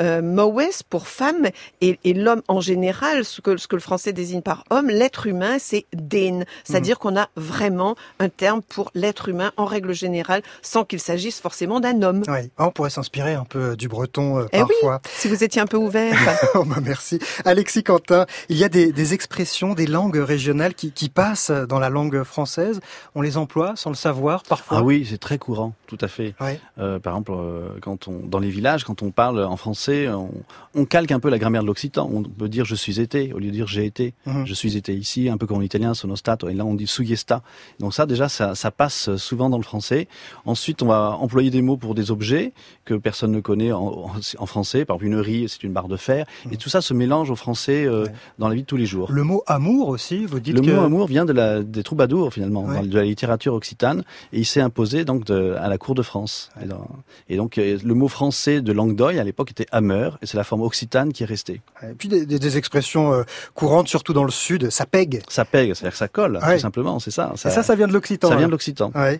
[0.00, 1.48] euh, mowes pour femme,
[1.80, 5.26] et, et l'homme en général, ce que, ce que le français désigne par homme, l'être
[5.26, 6.44] humain, c'est den.
[6.64, 11.40] C'est-à-dire qu'on a vraiment un terme pour l'être humain en règle générale, sans qu'il s'agisse
[11.40, 12.22] forcément d'un homme.
[12.28, 12.50] Oui.
[12.58, 15.00] On pourrait s'inspirer un peu du breton euh, Eh oui, parfois.
[15.04, 16.16] si vous étiez un peu ouvert.
[16.54, 17.18] Oh, bah, merci.
[17.44, 21.78] Alexis Quentin, il y a des, des expressions, des langues régionales qui, qui passent dans
[21.78, 22.80] la langue française.
[23.14, 24.78] On les emploie sans le savoir parfois?
[24.78, 26.34] Ah oui, c'est très courant, tout à fait.
[26.40, 26.60] Ouais.
[26.78, 30.30] Euh, par exemple, euh, quand on, dans les villages, quand on parle en français, on,
[30.74, 32.10] on calque un peu la grammaire de l'occitan.
[32.12, 34.12] On peut dire je suis été au lieu de dire j'ai été.
[34.26, 34.46] Mhm.
[34.46, 36.48] Je suis été ici, un peu comme en italien, sono stato.
[36.48, 37.42] Et là, on dit sugesta.
[37.80, 40.08] Donc ça, déjà, ça, ça passe souvent dans le français.
[40.44, 42.52] Ensuite, on va employer des mots pour des objets
[42.84, 44.84] que personne ne connaît en, en- en français.
[44.84, 46.26] Par exemple, une riz, c'est une barre de fer.
[46.50, 48.06] Et tout ça se mélange au français euh,
[48.38, 49.10] dans la vie de tous les jours.
[49.10, 50.70] Le mot amour aussi, vous dites Le que...
[50.70, 52.76] mot amour vient de la, des troubadours finalement, Ouais.
[52.76, 56.02] dans- de la littérature occitane, et il s'est imposé donc de- à la cour de
[56.02, 56.50] France.
[56.62, 56.86] Et, dans-
[57.28, 60.36] et donc euh, le mot français de langue d'oil à l'époque était hammer, et c'est
[60.36, 61.60] la forme occitane qui est restée.
[61.82, 63.22] Et puis des, expressions euh,
[63.54, 65.22] courantes, surtout dans le sud, ça pègue.
[65.28, 67.32] Ça pègue, c'est-à-dire que ça colle, tout simplement, c'est ça.
[67.34, 68.28] Et ça, ça vient de l'occitan.
[68.28, 68.48] Ça vient alors.
[68.48, 68.92] de l'occitan.
[68.96, 69.16] Euh,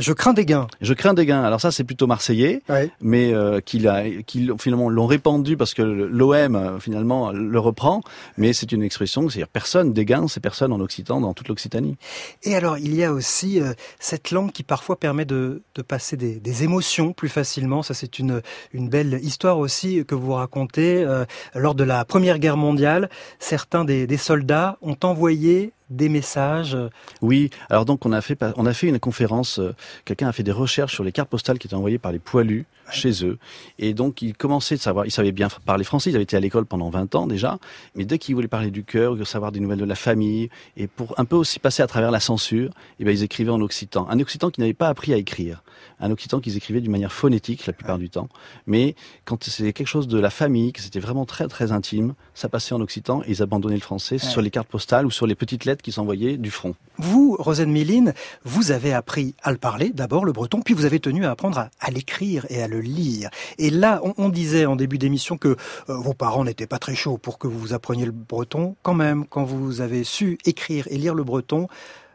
[0.00, 0.66] je crains des gains.
[0.80, 1.42] Je crains des gains.
[1.42, 2.90] Alors ça, c'est plutôt marseillais, Ouais.
[3.00, 8.00] mais euh, qu'il a, qu'ils finalement l'ont répandu parce que l'OM finalement le reprend.
[8.36, 11.96] Mais c'est une expression, c'est-à-dire personne des gains, c'est personne en occitan dans toute l'Occitanie.
[12.42, 16.16] Et alors, il y a aussi euh, cette langue qui parfois permet de, de passer
[16.16, 17.82] des, des émotions plus facilement.
[17.82, 21.02] Ça, c'est une, une belle histoire aussi que vous racontez.
[21.04, 26.76] Euh, lors de la Première Guerre mondiale, certains des, des soldats ont envoyé des messages.
[27.22, 29.58] Oui, alors donc on a fait on a fait une conférence.
[29.58, 29.74] euh,
[30.04, 32.66] Quelqu'un a fait des recherches sur les cartes postales qui étaient envoyées par les poilus
[32.90, 33.38] chez eux,
[33.78, 35.06] et donc ils commençaient de savoir.
[35.06, 36.10] Ils savaient bien parler français.
[36.10, 37.58] Ils avaient été à l'école pendant 20 ans déjà,
[37.94, 41.14] mais dès qu'ils voulaient parler du cœur, savoir des nouvelles de la famille, et pour
[41.18, 44.06] un peu aussi passer à travers la censure, eh ben ils écrivaient en occitan.
[44.08, 45.62] Un occitan qui n'avait pas appris à écrire,
[46.00, 48.28] un occitan qu'ils écrivaient d'une manière phonétique la plupart du temps.
[48.66, 52.48] Mais quand c'était quelque chose de la famille, que c'était vraiment très très intime, ça
[52.48, 54.18] passait en occitan et ils abandonnaient le français Ouais.
[54.18, 56.74] sur les cartes postales ou sur les petites lettres qui s'envoyaient du front.
[56.98, 58.12] Vous, Rosane Méline,
[58.44, 61.68] vous avez appris à le parler, d'abord le breton, puis vous avez tenu à apprendre
[61.80, 63.30] à, l'écrire et à le lire.
[63.58, 65.56] Et là, on, on disait en début d'émission que euh,
[65.88, 68.76] vos parents n'étaient pas très chauds pour que vous appreniez le breton.
[68.82, 71.68] Quand même, quand vous avez su écrire et lire le breton,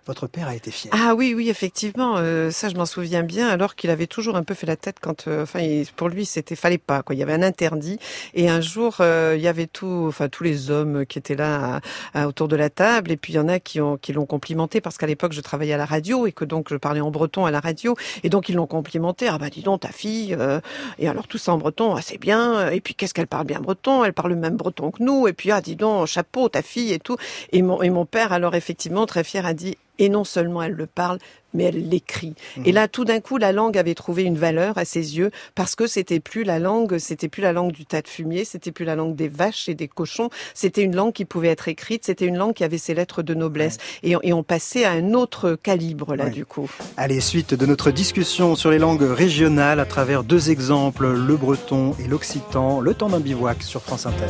[0.05, 0.91] votre père a été fier.
[0.93, 4.43] Ah oui, oui, effectivement, euh, ça je m'en souviens bien, alors qu'il avait toujours un
[4.43, 5.59] peu fait la tête quand, euh, enfin,
[5.95, 7.15] pour lui, c'était fallait pas, quoi.
[7.15, 7.99] Il y avait un interdit,
[8.33, 11.81] et un jour, euh, il y avait tout, enfin, tous les hommes qui étaient là
[12.27, 14.81] autour de la table, et puis il y en a qui ont, qui l'ont complimenté
[14.81, 17.45] parce qu'à l'époque, je travaillais à la radio et que donc je parlais en breton
[17.45, 19.27] à la radio, et donc ils l'ont complimenté.
[19.27, 20.59] Ah bah dis donc, ta fille, euh,
[20.99, 22.69] et alors tout ça en breton, ah c'est bien.
[22.69, 24.03] Et puis qu'est-ce qu'elle parle bien breton?
[24.03, 25.27] Elle parle le même breton que nous.
[25.27, 27.17] Et puis ah dis donc, chapeau, ta fille et tout.
[27.51, 30.71] Et mon, et mon père alors effectivement très fier a dit et non seulement elle
[30.73, 31.19] le parle,
[31.53, 32.33] mais elle l'écrit.
[32.65, 35.75] Et là, tout d'un coup, la langue avait trouvé une valeur à ses yeux parce
[35.75, 38.85] que c'était plus la langue, c'était plus la langue du tas de fumier, c'était plus
[38.85, 40.31] la langue des vaches et des cochons.
[40.55, 43.35] C'était une langue qui pouvait être écrite, c'était une langue qui avait ses lettres de
[43.35, 43.77] noblesse.
[44.01, 46.29] Et, on- et on passait à un autre calibre là, Ouais.
[46.31, 46.71] du coup.
[46.97, 51.95] Allez, suite de notre discussion sur les langues régionales à travers deux exemples, le breton
[52.03, 54.25] et l'occitan, le temps d'un bivouac sur France Inter.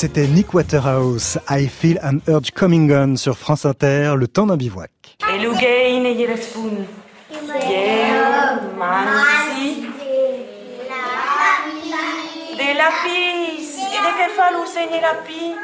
[0.00, 4.56] C'était Nick Waterhouse, I Feel an Urge Coming On sur France Inter, le temps d'un
[4.56, 4.90] bivouac.
[5.28, 5.36] E
[6.14, 6.86] Yerespun.
[7.68, 9.82] Yer, Mansi.
[12.56, 13.76] De lapis.
[13.76, 15.54] E de que falu segni lapi?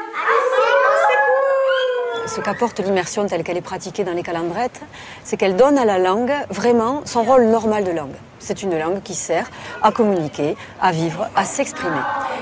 [2.27, 4.81] Ce qu'apporte l'immersion telle qu'elle est pratiquée dans les calendrettes,
[5.23, 8.15] c'est qu'elle donne à la langue vraiment son rôle normal de langue.
[8.39, 9.49] C'est une langue qui sert
[9.81, 12.01] à communiquer, à vivre, à s'exprimer.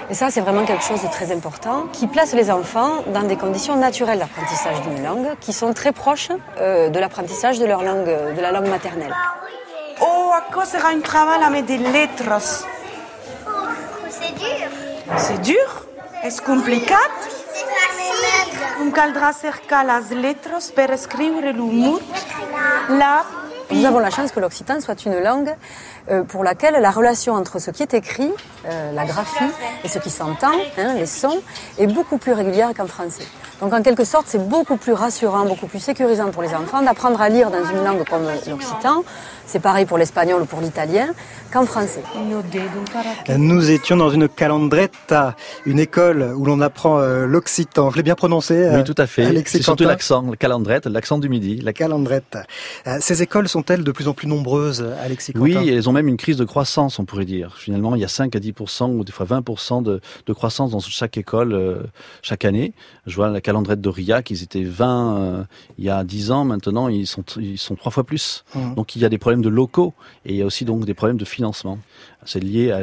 [0.09, 3.35] Et ça, c'est vraiment quelque chose de très important, qui place les enfants dans des
[3.35, 8.05] conditions naturelles d'apprentissage d'une langue, qui sont très proches euh, de l'apprentissage de leur langue,
[8.35, 9.13] de la langue maternelle.
[10.01, 12.41] Oh, a quoi sera un travail avec des lettres?
[14.09, 14.69] C'est dur.
[15.17, 15.85] C'est dur?
[16.23, 16.95] Est-ce compliqué?
[18.83, 22.03] Un caldrà cercar les lettres per scrivere l'umut,
[22.99, 25.53] la Nous avons la chance que l'occitan soit une langue
[26.11, 28.29] euh, pour laquelle la relation entre ce qui est écrit,
[28.67, 29.51] euh, la graphie,
[29.83, 31.41] et ce qui s'entend, hein, les sons,
[31.79, 33.25] est beaucoup plus régulière qu'en français.
[33.61, 37.21] Donc en quelque sorte, c'est beaucoup plus rassurant, beaucoup plus sécurisant pour les enfants d'apprendre
[37.21, 39.03] à lire dans une langue comme l'occitan.
[39.47, 41.07] C'est pareil pour l'espagnol ou pour l'italien
[41.53, 42.01] qu'en français.
[43.37, 47.91] Nous étions dans une calandretta, une école où l'on apprend euh, l'occitan.
[47.91, 49.43] Je l'ai bien prononcé Oui, tout à fait.
[49.45, 51.61] C'est surtout l'accent, le calandrette, l'accent du midi.
[51.61, 52.37] La calandrette.
[52.99, 56.17] Ces écoles sont-elles de plus en plus nombreuses, Alexis Quentin Oui, elles ont même une
[56.17, 57.55] crise de croissance, on pourrait dire.
[57.57, 60.81] Finalement, il y a 5 à 10 ou des fois 20 de, de croissance dans
[60.81, 61.83] chaque école euh,
[62.21, 62.73] chaque année.
[63.05, 65.43] Je vois la calandrette d'Aurillac, ils étaient 20 euh,
[65.77, 66.43] il y a 10 ans.
[66.43, 68.43] Maintenant, ils sont ils sont trois fois plus.
[68.55, 68.75] Mhm.
[68.75, 69.93] Donc il y a des problèmes de locaux
[70.25, 71.79] et il y a aussi donc des problèmes de financement.
[72.25, 72.79] C'est lié à,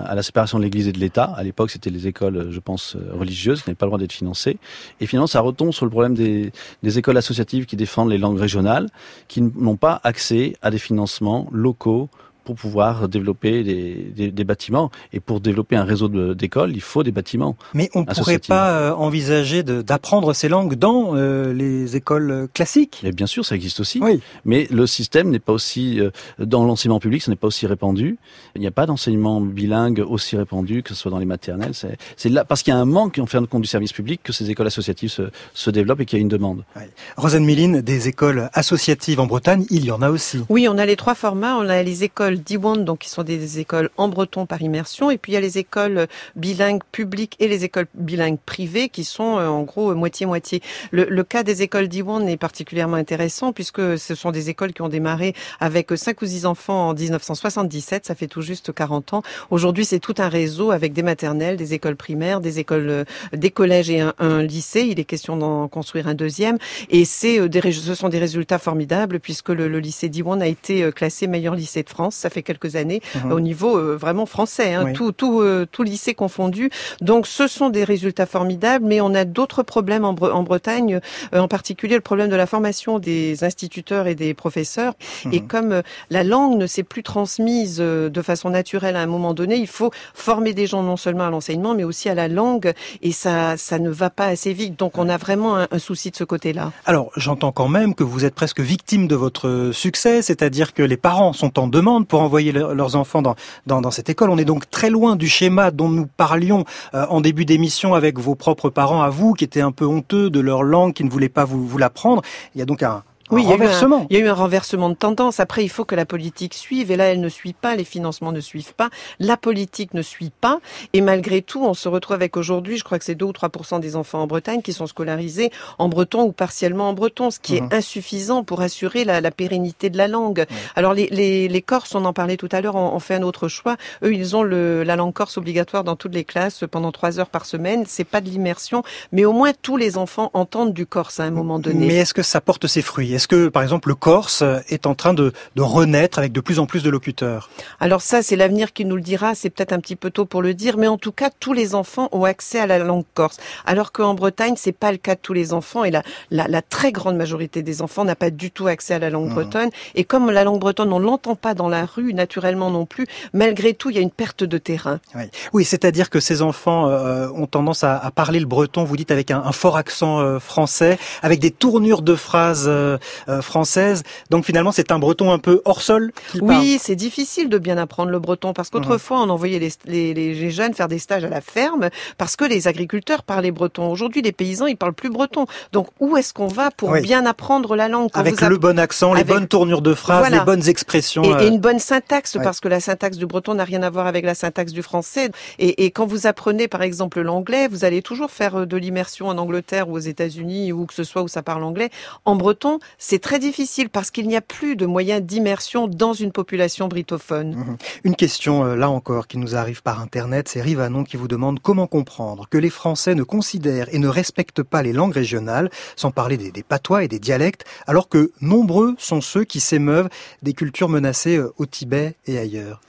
[0.00, 1.24] à la séparation de l'Église et de l'État.
[1.24, 4.12] À l'époque, c'était les écoles, je pense, euh, religieuses qui n'avaient pas le droit d'être
[4.12, 4.58] financées.
[5.00, 8.88] Et finalement, ça retombe sur le problème des écoles associatives qui défendent les langues régionales,
[9.28, 12.08] qui n'ont pas accès à des financements locaux
[12.46, 14.90] pour pouvoir développer des, des, des bâtiments.
[15.12, 17.56] Et pour développer un réseau d'écoles, il faut des bâtiments.
[17.74, 23.02] Mais on ne pourrait pas euh, envisager d'apprendre ces langues dans euh, les écoles classiques
[23.04, 23.98] Et Bien sûr, ça existe aussi.
[24.00, 24.20] Oui.
[24.44, 28.16] Mais le système n'est pas aussi, euh, dans l'enseignement public, ce n'est pas aussi répandu.
[28.54, 31.72] Il n'y a pas d'enseignement bilingue aussi répandu que ce soit dans les maternelles.
[32.16, 34.20] C'est là, parce qu'il y a un manque, en fin de compte, du service public,
[34.22, 36.62] que ces écoles associatives se, se développent et qu'il y a une demande.
[36.76, 36.82] Oui.
[37.16, 40.44] Rosanne Méline, des écoles associatives en Bretagne, il y en a aussi.
[40.48, 41.56] Oui, on a les trois formats.
[41.56, 45.18] On a les écoles d'Iwan, donc qui sont des écoles en breton par immersion, et
[45.18, 49.38] puis il y a les écoles bilingues publiques et les écoles bilingues privées qui sont
[49.38, 50.62] euh, en gros moitié-moitié.
[50.90, 54.82] Le, le, cas des écoles d'Iwan est particulièrement intéressant puisque ce sont des écoles qui
[54.82, 59.22] ont démarré avec cinq ou six enfants en 1977, ça fait tout juste 40 ans.
[59.50, 63.50] Aujourd'hui, c'est tout un réseau avec des maternelles, des écoles primaires, des écoles, euh, des
[63.50, 64.82] collèges et un, un lycée.
[64.82, 66.58] Il est question d'en construire un deuxième,
[66.90, 70.46] et c'est euh, des, ce sont des résultats formidables puisque le, le lycée d'Iwan a
[70.46, 72.25] été classé meilleur lycée de France.
[72.26, 73.30] Ça fait quelques années mmh.
[73.30, 74.92] au niveau vraiment français, hein, oui.
[74.94, 76.70] tout, tout, tout lycée confondu.
[77.00, 81.00] Donc, ce sont des résultats formidables, mais on a d'autres problèmes en, Bre en Bretagne,
[81.34, 84.94] euh, en particulier le problème de la formation des instituteurs et des professeurs.
[85.24, 85.32] Mmh.
[85.34, 89.06] Et comme euh, la langue ne s'est plus transmise euh, de façon naturelle à un
[89.06, 92.26] moment donné, il faut former des gens non seulement à l'enseignement, mais aussi à la
[92.26, 94.76] langue, et ça, ça ne va pas assez vite.
[94.76, 96.72] Donc, on a vraiment un, un souci de ce côté-là.
[96.86, 100.96] Alors, j'entends quand même que vous êtes presque victime de votre succès, c'est-à-dire que les
[100.96, 103.34] parents sont en demande pour envoyer le, leurs enfants dans,
[103.66, 104.30] dans, dans cette école.
[104.30, 108.18] On est donc très loin du schéma dont nous parlions euh, en début d'émission avec
[108.18, 111.10] vos propres parents à vous, qui étaient un peu honteux de leur langue, qui ne
[111.10, 112.22] voulaient pas vous, vous l'apprendre.
[112.54, 114.88] Il y a donc un, oui, il y, un, il y, a eu un renversement
[114.88, 115.40] de tendance.
[115.40, 116.90] Après, il faut que la politique suive.
[116.90, 117.74] Et là, elle ne suit pas.
[117.74, 118.88] Les financements ne suivent pas.
[119.18, 120.60] La politique ne suit pas.
[120.92, 123.80] Et malgré tout, on se retrouve avec aujourd'hui, je crois que c'est 2 ou 3%
[123.80, 127.60] des enfants en Bretagne qui sont scolarisés en breton ou partiellement en breton, ce qui
[127.60, 127.64] mmh.
[127.64, 130.40] est insuffisant pour assurer la, la, pérennité de la langue.
[130.48, 130.54] Mmh.
[130.76, 133.22] Alors, les, les, les, Corses, on en parlait tout à l'heure, ont, ont, fait un
[133.22, 133.76] autre choix.
[134.04, 137.30] Eux, ils ont le, la langue corse obligatoire dans toutes les classes pendant 3 heures
[137.30, 137.84] par semaine.
[137.88, 141.30] C'est pas de l'immersion, mais au moins tous les enfants entendent du corse à un
[141.30, 141.86] moment donné.
[141.86, 143.15] Mais est-ce que ça porte ses fruits?
[143.16, 146.58] Est-ce que, par exemple, le Corse est en train de, de, renaître avec de plus
[146.58, 147.50] en plus de locuteurs
[147.80, 149.34] Alors ça, c'est l'avenir qui nous le dira.
[149.34, 151.74] C'est peut-être un petit peu tôt pour le dire, mais en tout cas, tous les
[151.74, 153.38] enfants ont accès à la langue corse.
[153.64, 156.62] Alors qu'en Bretagne, c'est pas le cas de tous les enfants, et la, la, la
[156.62, 159.34] très grande majorité des enfants n'a pas du tout accès à la langue mmh.
[159.34, 159.70] bretonne.
[159.94, 163.06] Et comme la langue bretonne, on l'entend pas dans la rue, naturellement non plus.
[163.32, 165.00] Malgré tout, il y a une perte de terrain.
[165.14, 168.84] Oui, oui c'est-à-dire que ces enfants euh, ont tendance à, à, parler le breton.
[168.84, 172.98] Vous dites avec un, un fort accent euh, français, avec des tournures de phrases euh,
[173.40, 174.02] française.
[174.30, 176.12] Donc finalement, c'est un breton un peu hors sol.
[176.40, 180.50] Oui, c'est difficile de bien apprendre le breton parce qu'autrefois, on envoyait les, les, les,
[180.50, 183.90] jeunes faire des stages à la ferme parce que les agriculteurs parlaient breton.
[183.90, 185.46] Aujourd'hui, les paysans, ils parlent plus breton.
[185.72, 187.02] Donc où est-ce qu'on va pour oui.
[187.02, 189.26] bien apprendre la langue Avec le bon accent, Avec...
[189.26, 190.38] les bonnes tournures de phrases, voilà.
[190.38, 191.22] les bonnes expressions.
[191.24, 191.40] Et, euh...
[191.40, 192.42] et une bonne syntaxe ouais.
[192.42, 195.30] parce que la syntaxe du breton n'a rien à voir avec la syntaxe du français.
[195.58, 199.28] Et, et quand vous apprenez, par exemple, l'anglais, vous allez toujours faire euh, de l'immersion
[199.28, 201.90] en Angleterre ou aux États-Unis ou que ce soit où ça parle anglais.
[202.24, 206.32] En breton, c'est très difficile parce qu'il n'y a plus de moyens d'immersion dans une
[206.32, 207.54] population britophone.
[207.54, 207.76] Mmh.
[208.04, 211.60] Une question, euh, là encore, qui nous arrive par Internet, c'est Rivanon qui vous demande
[211.60, 216.10] comment comprendre que les Français ne considèrent et ne respectent pas les langues régionales, sans
[216.10, 220.08] parler des, des patois et des dialectes, alors que nombreux sont ceux qui s'émeuvent
[220.42, 222.80] des cultures menacées euh, au Tibet et ailleurs.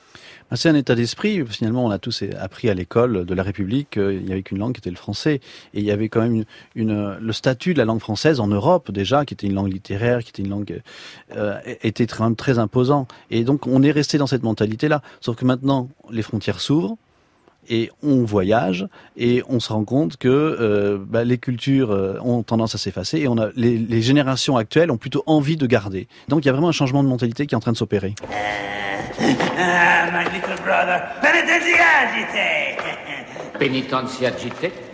[0.56, 1.46] C'est un état d'esprit.
[1.46, 4.74] Finalement, on a tous appris à l'école de la République qu'il n'y avait qu'une langue
[4.74, 5.42] qui était le français.
[5.74, 8.48] Et il y avait quand même une, une, le statut de la langue française en
[8.48, 10.82] Europe déjà, qui était une langue littéraire, qui était une langue
[11.36, 13.08] euh, était très, très imposant.
[13.30, 15.02] Et donc, on est resté dans cette mentalité-là.
[15.20, 16.96] Sauf que maintenant, les frontières s'ouvrent
[17.70, 22.44] et on voyage et on se rend compte que euh, bah, les cultures euh, ont
[22.44, 26.08] tendance à s'effacer et on a les, les, générations actuelles ont plutôt envie de garder.
[26.30, 28.16] Donc il y a vraiment un changement de mentalité qui est en train de s'opérer.
[29.20, 32.78] Ah, my little brother, penitenziagite!
[33.58, 34.86] Penitenziagite?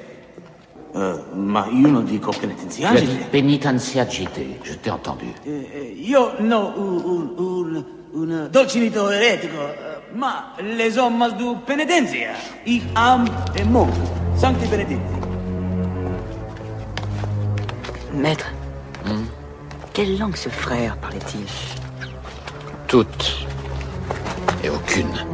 [0.94, 3.26] Uh, ma io non dico penitenziagite.
[3.30, 5.34] Penitenziagite, je t'ai entendu.
[5.44, 9.74] Uh, io no un, un, un dolcinito eretico,
[10.12, 12.36] ma les hommes du penitenzia.
[12.64, 13.90] I am e mo.
[14.36, 15.20] Sancti benedicti.
[18.12, 18.54] Maître,
[19.06, 19.26] hmm?
[19.94, 21.48] quelle langue ce frère parlait-il?
[22.88, 23.48] Toutes
[24.64, 25.33] et aucune.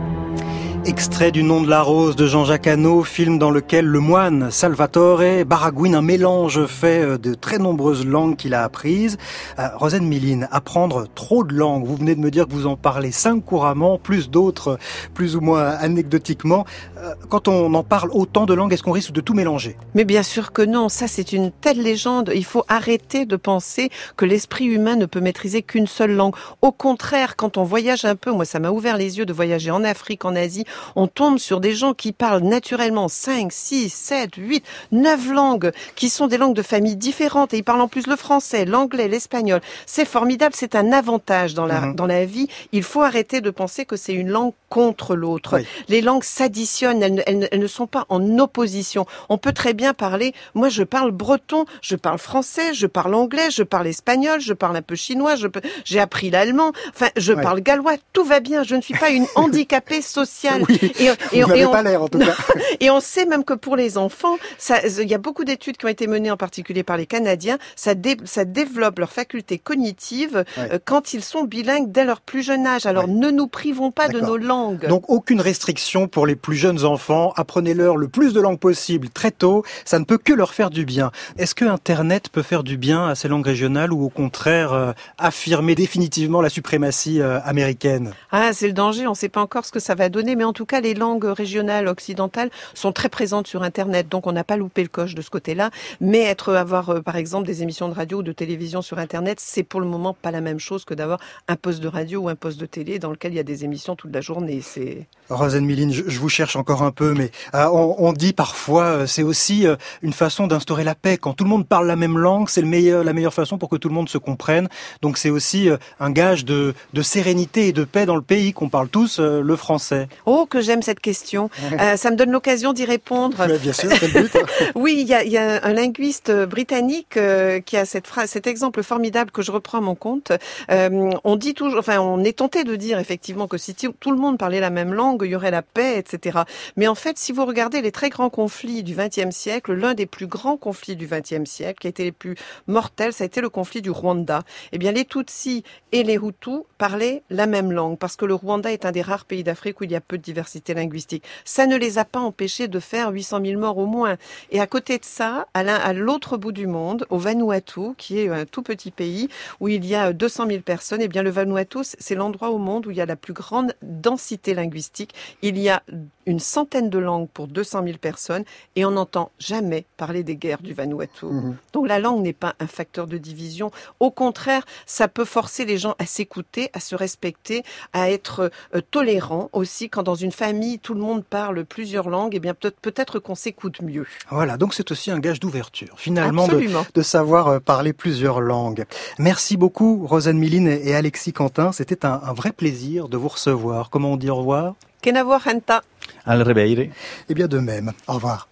[0.90, 5.46] Extrait du Nom de la Rose de Jean-Jacques Hano, film dans lequel le moine Salvatore
[5.46, 9.20] baragouine un mélange fait euh, de très nombreuses langues qu'il a apprises.
[9.60, 12.76] Euh, Rosane Miline, apprendre trop de langues, vous venez de me dire que vous en
[12.76, 14.80] parlez cinq couramment, plus d'autres
[15.14, 16.66] plus ou moins anecdotiquement.
[16.98, 19.78] Euh, quand on en parle autant de langues, est-ce qu'on risque de tout mélanger?
[19.94, 22.32] Mais bien sûr que non, ça c'est une telle légende.
[22.34, 26.34] Il faut arrêter de penser que l'esprit humain ne peut maîtriser qu'une seule langue.
[26.64, 29.70] Au contraire, quand on voyage un peu, moi ça m'a ouvert les yeux de voyager
[29.70, 30.66] en Afrique, en Asie,
[30.96, 36.10] on tombe sur des gens qui parlent naturellement 5, 6, 7, 8, 9 langues, qui
[36.10, 39.62] sont des langues de famille différentes, et ils parlent en plus le français, l'anglais, l'espagnol.
[39.86, 41.96] C'est formidable, c'est un avantage dans la, Mhm.
[41.96, 42.48] dans la vie.
[42.72, 45.60] Il faut arrêter de penser que c'est une langue contre l'autre.
[45.88, 49.06] Les langues s'additionnent, elles, ne- elles elles ne sont pas en opposition.
[49.30, 53.50] On peut très bien parler, moi je parle breton, je parle français, je parle anglais,
[53.50, 57.34] je parle espagnol, je parle un peu chinois, je peux- j'ai appris l'allemand, enfin je
[57.34, 60.64] parle gallois, tout va bien, je ne suis pas une handicapée sociale.
[60.70, 62.36] Vous n'avez pas l'air, en tout cas.
[62.80, 65.86] et on sait même que pour les enfants, ça- il y a beaucoup d'études qui
[65.86, 70.44] ont été menées en particulier par les Canadiens, ça, dé- ça développe leurs facultés cognitives
[70.58, 70.70] Ouais.
[70.74, 72.86] euh, quand ils sont bilingues dès leur plus jeune âge.
[72.86, 74.88] Alors ne nous privons pas de nos langues.
[74.88, 77.34] Donc aucune restriction pour les plus jeunes enfants.
[77.36, 79.64] Apprenez-leur le plus de langues possible très tôt.
[79.86, 81.12] Ça ne peut que leur faire du bien.
[81.38, 84.92] Est-ce que Internet peut faire du bien à ces langues régionales ou au contraire euh,
[85.18, 88.12] affirmer définitivement la suprématie euh, américaine?
[88.32, 90.44] Ah, c'est le danger, on ne sait pas encore ce que ça va donner, mais
[90.50, 94.44] en tout cas, les langues régionales occidentales sont très présentes sur Internet, donc on n'a
[94.44, 95.70] pas loupé le coche de ce côté-là.
[96.02, 99.40] Mais être, avoir, euh, par exemple, des émissions de radio ou de télévision sur Internet,
[99.40, 102.30] c'est pour le moment pas la même chose que d'avoir un poste de radio ou
[102.30, 104.62] un poste de télé dans lequel il y a des émissions toute la journée.
[104.62, 108.34] C'est Rosen Miline, je, je vous cherche encore un peu, mais euh, on, on dit
[108.34, 111.18] parfois euh, c'est aussi euh, une façon d'instaurer la paix.
[111.18, 113.70] Quand tout le monde parle la même langue, c'est le meilleur, la meilleure façon pour
[113.70, 114.68] que tout le monde se comprenne.
[115.02, 115.70] Donc c'est aussi
[116.00, 119.56] un gage de, de sérénité et de paix dans le pays qu'on parle tous le
[119.56, 120.08] français.
[120.26, 121.50] Oh, que j'aime cette question.
[121.80, 123.40] Euh, ça me donne l'occasion d'y répondre.
[123.40, 124.36] Ouais, bien sûr, c'est le but.
[124.36, 124.46] hein.
[124.76, 128.48] oui, il y a, y a un linguiste britannique euh, qui a cette phrase, cet
[128.48, 130.32] exemple formidable que je reprends à mon compte.
[130.72, 134.12] Euh, on dit toujours, enfin, on est tenté de dire effectivement que si tout tout
[134.12, 136.40] le monde parlait la même langue, il y aurait la paix, etc.
[136.76, 140.06] Mais en fait, si vous regardez les très grands conflits du XXe siècle, l'un des
[140.06, 142.36] plus grands conflits du XXe siècle, qui a été les plus
[142.68, 144.44] mortels, ça a été le conflit du Rwanda.
[144.72, 148.72] Eh bien, les Tutsis et les Hutus parlaient la même langue parce que le Rwanda
[148.72, 151.24] est un des rares pays d'Afrique où il y a peu de diversité linguistique.
[151.44, 154.18] Ça ne les a pas empêchés de faire 800 000 morts au moins.
[154.52, 158.46] Et à côté de ça, à l'autre bout du monde, au Vanuatu, qui est un
[158.46, 159.28] tout petit pays
[159.60, 162.86] où il y a 200 000 personnes, eh bien le Vanuatu, c'est l'endroit au monde
[162.86, 165.14] où il y a la plus grande densité linguistique.
[165.42, 165.82] Il y a
[166.30, 168.44] une centaine de langues pour 200 000 personnes
[168.76, 171.26] et on n'entend jamais parler des guerres du Vanuatu.
[171.74, 173.72] Donc la langue n'est pas un facteur de division.
[174.00, 177.64] Au contraire, ça peut forcer les gens à s'écouter, à se respecter,
[177.94, 179.90] à être euh, tolérants aussi.
[179.90, 183.82] Quand dans une famille, tout le monde parle plusieurs langues, eh bien peut-être qu'on s'écoute
[183.82, 184.06] mieux.
[184.30, 188.86] Voilà, donc c'est aussi un gage d'ouverture, finalement, de savoir euh, parler plusieurs langues.
[189.18, 191.72] Merci beaucoup, Rosanne Miline et Alexis Quentin.
[191.72, 193.90] C'était un, un vrai plaisir de vous recevoir.
[193.90, 194.76] Comment on dit au revoir?
[195.02, 195.84] Kenavo Hanta.
[196.26, 196.92] Al rebeire.
[197.30, 197.94] Eh bien, de même.
[198.08, 198.48] Au revoir.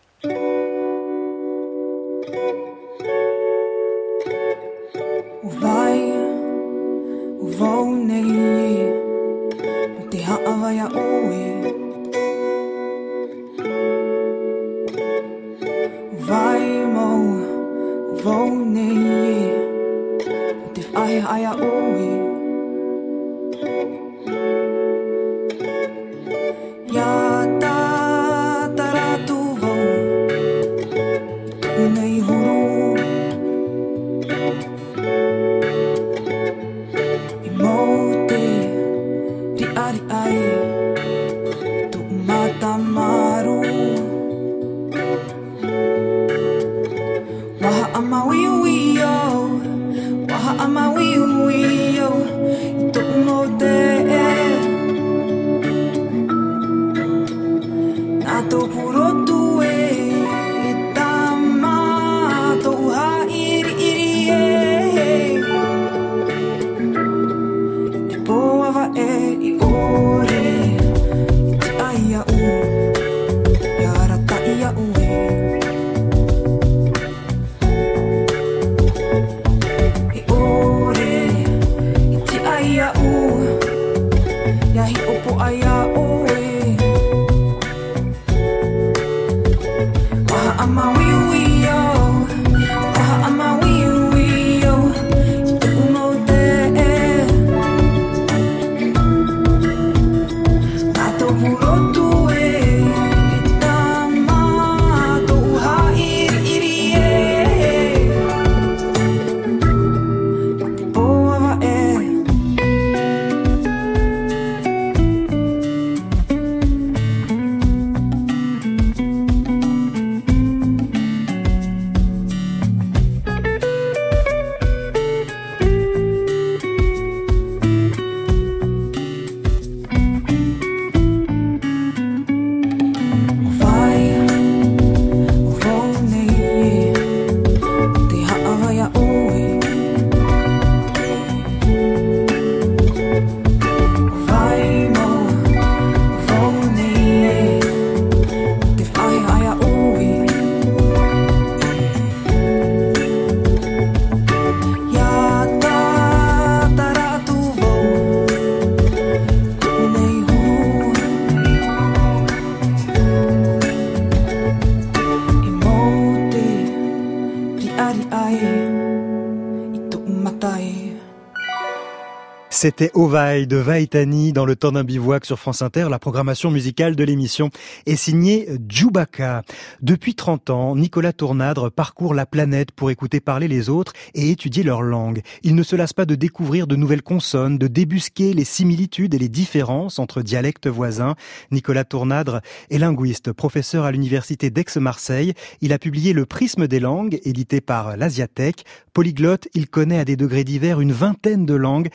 [172.59, 175.89] C'était Ovaille de Vaitani dans le temps d'un bivouac sur France Inter.
[175.91, 177.51] La programmation musicale de l'émission
[177.85, 179.43] est signée Djoubaka.
[179.83, 184.63] Depuis 30 ans, Nicolas Tournadre parcourt la planète pour écouter parler les autres et étudier
[184.63, 185.21] leur langue.
[185.43, 189.19] Il ne se lasse pas de découvrir de nouvelles consonnes, de débusquer les similitudes et
[189.19, 191.13] les différences entre dialectes voisins.
[191.51, 192.41] Nicolas Tournadre
[192.71, 195.35] est linguiste, professeur à l'université d'Aix-Marseille.
[195.61, 198.63] Il a publié Le Prisme des langues, édité par l'Asiatech.
[198.93, 201.89] Polyglotte, il connaît à des degrés divers une vingtaine de langues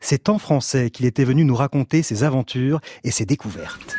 [0.00, 3.96] c'est en français qu'il était venu nous raconter ses aventures et ses découvertes.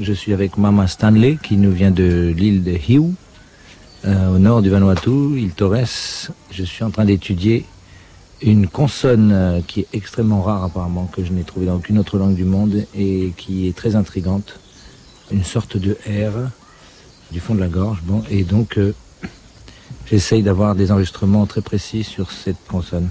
[0.00, 3.14] Je suis avec Mama Stanley qui nous vient de l'île de Hiu,
[4.04, 6.30] euh, au nord du Vanuatu, île Torres.
[6.50, 7.66] Je suis en train d'étudier
[8.40, 12.18] une consonne euh, qui est extrêmement rare apparemment, que je n'ai trouvé dans aucune autre
[12.18, 14.58] langue du monde et qui est très intrigante.
[15.30, 16.50] Une sorte de R
[17.30, 18.02] du fond de la gorge.
[18.30, 18.94] Et donc euh,
[20.06, 23.08] j'essaye d'avoir des enregistrements très précis sur cette consonne.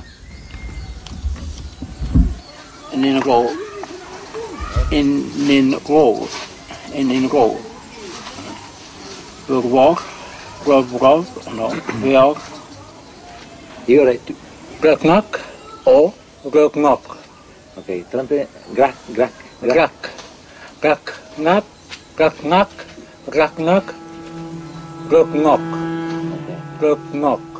[2.91, 3.49] and then go
[4.91, 6.27] and then go
[6.93, 7.57] and then go.
[9.47, 10.03] We walk,
[10.65, 11.25] We walk,
[11.55, 11.73] no,
[12.03, 12.37] we'll
[13.87, 14.21] You right.
[14.81, 15.41] Grak knock
[15.85, 16.13] or
[16.45, 17.17] grak knock.
[17.77, 19.93] Okay, tante grak grak grak
[20.81, 21.03] grak
[21.37, 21.65] knock
[22.15, 22.71] grak knock
[23.27, 23.87] grak knock
[25.09, 25.63] grak knock
[26.79, 27.50] grak knock.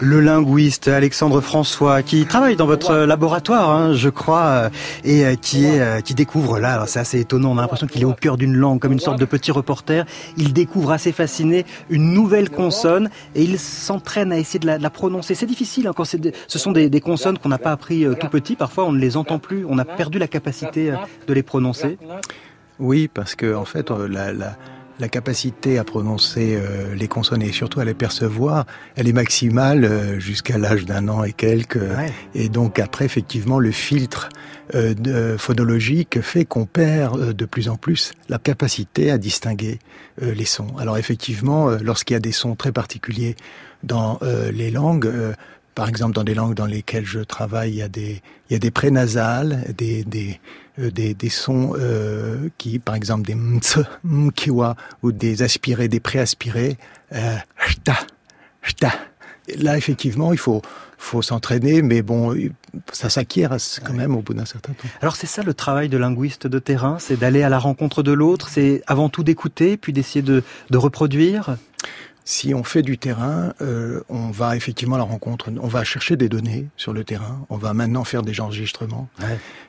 [0.00, 4.68] Le linguiste Alexandre François, qui travaille dans votre laboratoire, hein, je crois, euh,
[5.04, 8.02] et euh, qui est euh, qui découvre là, c'est assez étonnant, on a l'impression qu'il
[8.02, 10.04] est au cœur d'une langue, comme une sorte de petit reporter.
[10.36, 14.82] Il découvre assez fasciné une nouvelle consonne et il s'entraîne à essayer de la, de
[14.82, 15.34] la prononcer.
[15.34, 18.56] C'est difficile hein, quand ce sont des, des consonnes qu'on n'a pas appris tout petit.
[18.56, 20.92] Parfois, on ne les entend plus, on a perdu la capacité
[21.26, 21.98] de les prononcer.
[22.78, 24.56] Oui, parce que en fait, la, la,
[24.98, 29.84] la capacité à prononcer euh, les consonnes et surtout à les percevoir, elle est maximale
[29.84, 31.78] euh, jusqu'à l'âge d'un an et quelques.
[32.34, 34.28] Et donc après, effectivement, le filtre
[34.74, 39.78] euh, de- phonologique fait qu'on perd euh, de plus en plus la capacité à distinguer
[40.22, 40.74] euh, les sons.
[40.78, 43.36] Alors effectivement, lorsqu'il y a des sons très particuliers
[43.82, 45.34] dans euh, les langues, euh,
[45.74, 48.56] par exemple, dans des langues dans lesquelles je travaille, il y a des, il y
[48.56, 50.40] a des prénasales, des, des,
[50.78, 56.76] des, des sons euh, qui, par exemple, des mts, mkiwa, ou des aspirés, des préaspirés,
[57.12, 57.36] euh,
[59.58, 60.60] Là, effectivement, il faut,
[60.98, 62.34] faut s'entraîner, mais bon,
[62.92, 64.88] ça s'acquiert quand même au bout d'un certain temps.
[65.00, 68.10] Alors c'est ça le travail de linguiste de terrain, c'est d'aller à la rencontre de
[68.10, 71.56] l'autre, c'est avant tout d'écouter, puis d'essayer de, de reproduire?
[72.28, 76.16] Si on fait du terrain, euh, on va effectivement à la rencontre, on va chercher
[76.16, 79.08] des données sur le terrain, on va maintenant faire des enregistrements.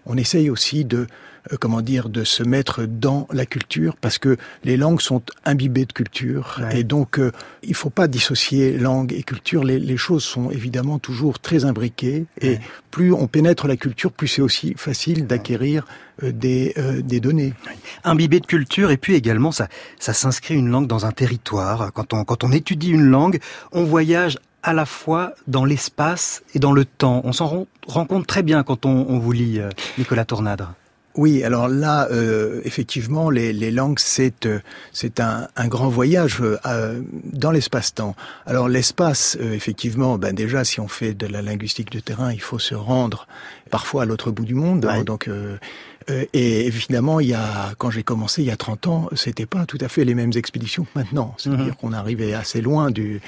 [0.07, 1.05] On essaye aussi de,
[1.51, 5.85] euh, comment dire, de se mettre dans la culture parce que les langues sont imbibées
[5.85, 7.31] de culture et donc euh,
[7.63, 9.63] il faut pas dissocier langue et culture.
[9.63, 12.57] Les, les choses sont évidemment toujours très imbriquées et
[12.91, 15.85] plus on pénètre la culture, plus c'est aussi facile d'acquérir
[16.23, 16.73] euh, des,
[17.03, 17.53] des données.
[18.03, 19.67] imbibé de culture et puis également ça,
[19.99, 21.91] ça s'inscrit une langue dans un territoire.
[21.93, 23.39] Quand on, quand on étudie une langue,
[23.71, 27.21] on voyage à la fois dans l'espace et dans le temps.
[27.23, 29.61] On s'en rend, compte très bien quand on, on vous lit,
[29.97, 30.73] Nicolas Tournadre.
[31.17, 34.59] Oui, alors là, euh, effectivement, les, les langues, c'est euh,
[34.93, 37.01] c'est un, un grand voyage euh, euh,
[37.33, 38.15] dans l'espace-temps.
[38.45, 42.41] Alors l'espace, euh, effectivement, ben déjà, si on fait de la linguistique de terrain, il
[42.41, 43.27] faut se rendre
[43.71, 44.85] parfois à l'autre bout du monde.
[44.85, 45.27] hein, donc,
[46.09, 49.45] euh, et évidemment, il y a, quand j'ai commencé il y a 30 ans, c'était
[49.45, 51.33] pas tout à fait les mêmes expéditions que maintenant.
[51.37, 53.21] C'est-à-dire qu'on arrivait assez loin du,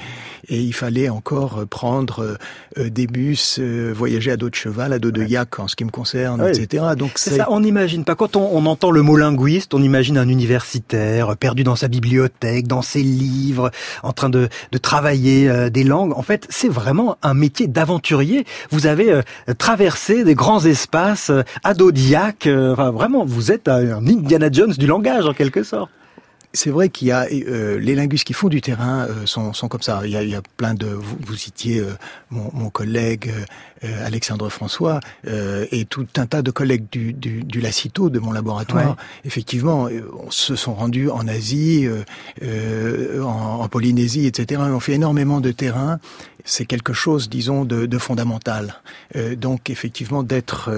[0.48, 2.38] et il fallait encore prendre
[2.78, 5.76] euh, des bus, euh, voyager à dos de cheval, à dos de yak en ce
[5.76, 6.50] qui me concerne, Oui.
[6.50, 6.84] etc.
[6.96, 8.14] Donc C'est ça, on n'imagine pas.
[8.14, 12.66] Quand on, on entend le mot linguiste, on imagine un universitaire perdu dans sa bibliothèque,
[12.66, 13.70] dans ses livres,
[14.02, 16.12] en train de, de travailler des langues.
[16.16, 18.44] En fait, c'est vraiment un métier d'aventurier.
[18.70, 19.20] Vous avez
[19.58, 21.30] traversé des grands espaces
[21.64, 22.48] à dos de yak.
[22.72, 25.90] Enfin, vraiment, vous êtes un, Indiana Jones du langage, en quelque sorte.
[26.52, 29.68] C'est vrai qu'il y a euh, les linguistes qui font du terrain euh, sont, sont
[29.68, 30.00] comme ça.
[30.04, 31.92] Il y a, il y a plein de vous, vous citiez euh,
[32.30, 33.32] mon, mon collègue
[34.04, 38.90] Alexandre François et tout un tas de collègues du, du, du Lacito de mon laboratoire.
[38.90, 39.04] Ouais.
[39.24, 39.88] Effectivement,
[40.22, 41.88] on se sont rendus en Asie,
[42.42, 44.60] en, en Polynésie, etc.
[44.66, 45.98] On fait énormément de terrain.
[46.44, 48.82] C'est quelque chose, disons, de, de fondamental.
[49.38, 50.70] Donc, effectivement, d'être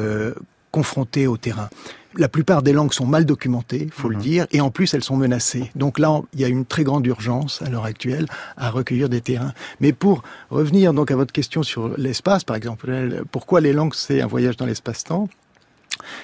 [0.72, 1.68] euh, confronté au terrain.
[2.16, 5.16] La plupart des langues sont mal documentées, faut le dire, et en plus elles sont
[5.16, 5.70] menacées.
[5.74, 8.26] Donc là, il y a une très grande urgence à l'heure actuelle
[8.58, 9.54] à recueillir des terrains.
[9.80, 14.20] Mais pour revenir donc à votre question sur l'espace, par exemple, pourquoi les langues c'est
[14.20, 15.28] un voyage dans l'espace-temps?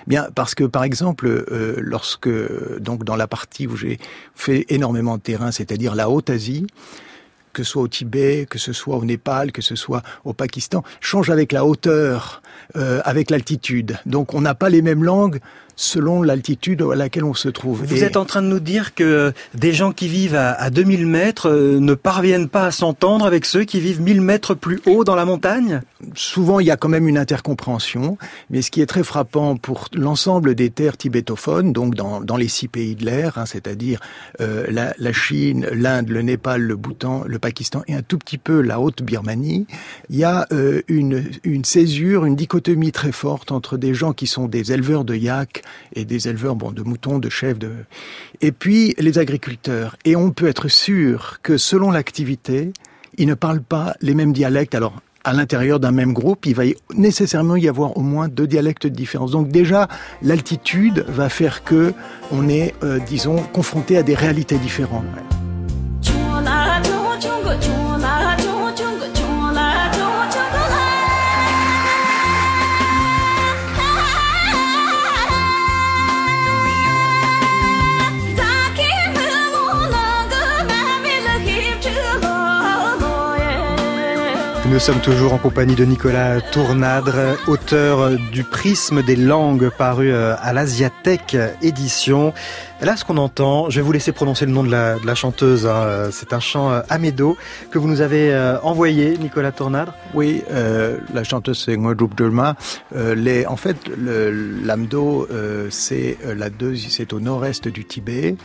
[0.07, 2.29] Bien, parce que par exemple, euh, lorsque
[2.81, 3.99] donc dans la partie où j'ai
[4.35, 6.67] fait énormément de terrain, c'est-à-dire la Haute-Asie,
[7.53, 10.83] que ce soit au Tibet, que ce soit au Népal, que ce soit au Pakistan,
[11.01, 12.43] change avec la hauteur,
[12.77, 13.99] euh, avec l'altitude.
[14.07, 15.41] Donc on n'a pas les mêmes langues
[15.79, 17.85] selon l'altitude à laquelle on se trouve.
[17.85, 21.07] Vous êtes en train de nous dire que des gens qui vivent à, à 2000
[21.07, 25.05] mètres euh, ne parviennent pas à s'entendre avec ceux qui vivent 1000 mètres plus haut
[25.05, 25.81] dans la montagne?
[26.15, 28.19] Souvent, il y a quand même une intercompréhension,
[28.51, 32.49] mais ce qui est très frappant pour l'ensemble des terres tibétophones, donc dans, dans les
[32.49, 34.01] six pays de l'air, hein, c'est-à-dire
[34.41, 38.39] euh, la, la, Chine, l'Inde, le Népal, le Bhoutan, le Pakistan et un tout petit
[38.39, 39.67] peu la Haute-Birmanie,
[40.11, 44.27] il y a euh, une, une césure, une dichotomie très forte entre des gens qui
[44.27, 45.63] sont des éleveurs de yaks
[45.95, 47.73] et des éleveurs bon, de moutons, de chèvres, de...
[48.41, 49.97] et puis les agriculteurs.
[50.05, 52.73] Et on peut être sûr que selon l'activité,
[53.17, 54.75] ils ne parlent pas les mêmes dialectes.
[54.75, 54.95] Alors,
[55.25, 56.63] à l'intérieur d'un même groupe, il va
[56.95, 59.33] nécessairement y avoir au moins deux dialectes de différence.
[59.33, 59.89] Donc déjà,
[60.23, 61.93] l'altitude va faire que
[62.31, 65.05] on est, euh, disons, confronté à des réalités différentes.
[84.71, 90.35] Nous sommes toujours en compagnie de Nicolas Tournadre, auteur du Prisme des langues paru euh,
[90.39, 92.33] à l'Asiatech édition.
[92.81, 95.15] Là, ce qu'on entend, je vais vous laisser prononcer le nom de la, de la
[95.15, 95.67] chanteuse.
[95.67, 96.11] Hein.
[96.13, 97.37] C'est un chant euh, amédo
[97.71, 99.95] que vous nous avez euh, envoyé, Nicolas Tournadre.
[100.15, 102.55] Oui, euh, la chanteuse c'est Ngwadrup Durma.
[102.95, 103.79] Euh, les, en fait,
[104.65, 108.37] l'amdo, euh, c'est la deuxième, c'est au nord-est du Tibet.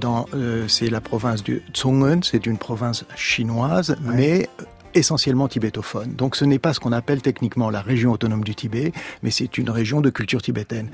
[0.00, 0.26] dans,
[0.66, 4.14] c'est la province du Tsungen, c'est une province chinoise, ouais.
[4.16, 4.48] mais
[4.96, 6.14] essentiellement tibétophone.
[6.14, 8.92] Donc ce n'est pas ce qu'on appelle techniquement la région autonome du Tibet,
[9.22, 10.88] mais c'est une région de culture tibétaine.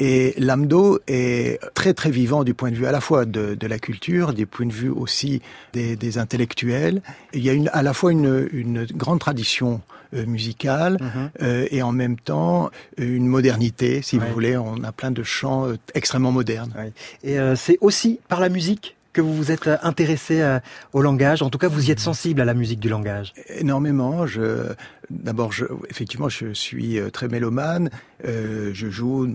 [0.00, 3.66] Et l'amdo est très très vivant du point de vue à la fois de, de
[3.66, 5.40] la culture, du point de vue aussi
[5.72, 7.00] des, des, intellectuels.
[7.32, 9.80] Il y a une, à la fois une, une grande tradition
[10.14, 11.28] euh, musicale mm -hmm.
[11.42, 14.26] euh, et en même temps une modernité, si ouais.
[14.26, 14.56] vous voulez.
[14.56, 16.72] On a plein de chants euh, extrêmement modernes.
[16.76, 16.92] Ouais.
[17.30, 20.58] Et euh, c'est aussi par la musique que vous vous êtes intéressé
[20.92, 21.40] au langage.
[21.40, 23.32] En tout cas, vous y êtes sensible à la musique du langage.
[23.48, 24.26] Énormément.
[24.26, 24.72] Je,
[25.08, 27.88] d'abord, je, effectivement, je suis très mélomane.
[28.26, 29.26] Euh, je joue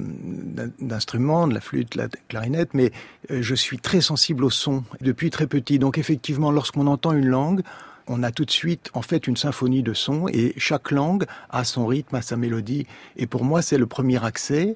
[0.79, 2.91] d'instruments, de la flûte, de la clarinette, mais
[3.29, 5.79] je suis très sensible au son depuis très petit.
[5.79, 7.61] Donc, effectivement, lorsqu'on entend une langue,
[8.09, 11.63] on a tout de suite en fait une symphonie de sons et chaque langue a
[11.63, 12.87] son rythme, a sa mélodie.
[13.15, 14.75] Et pour moi, c'est le premier accès.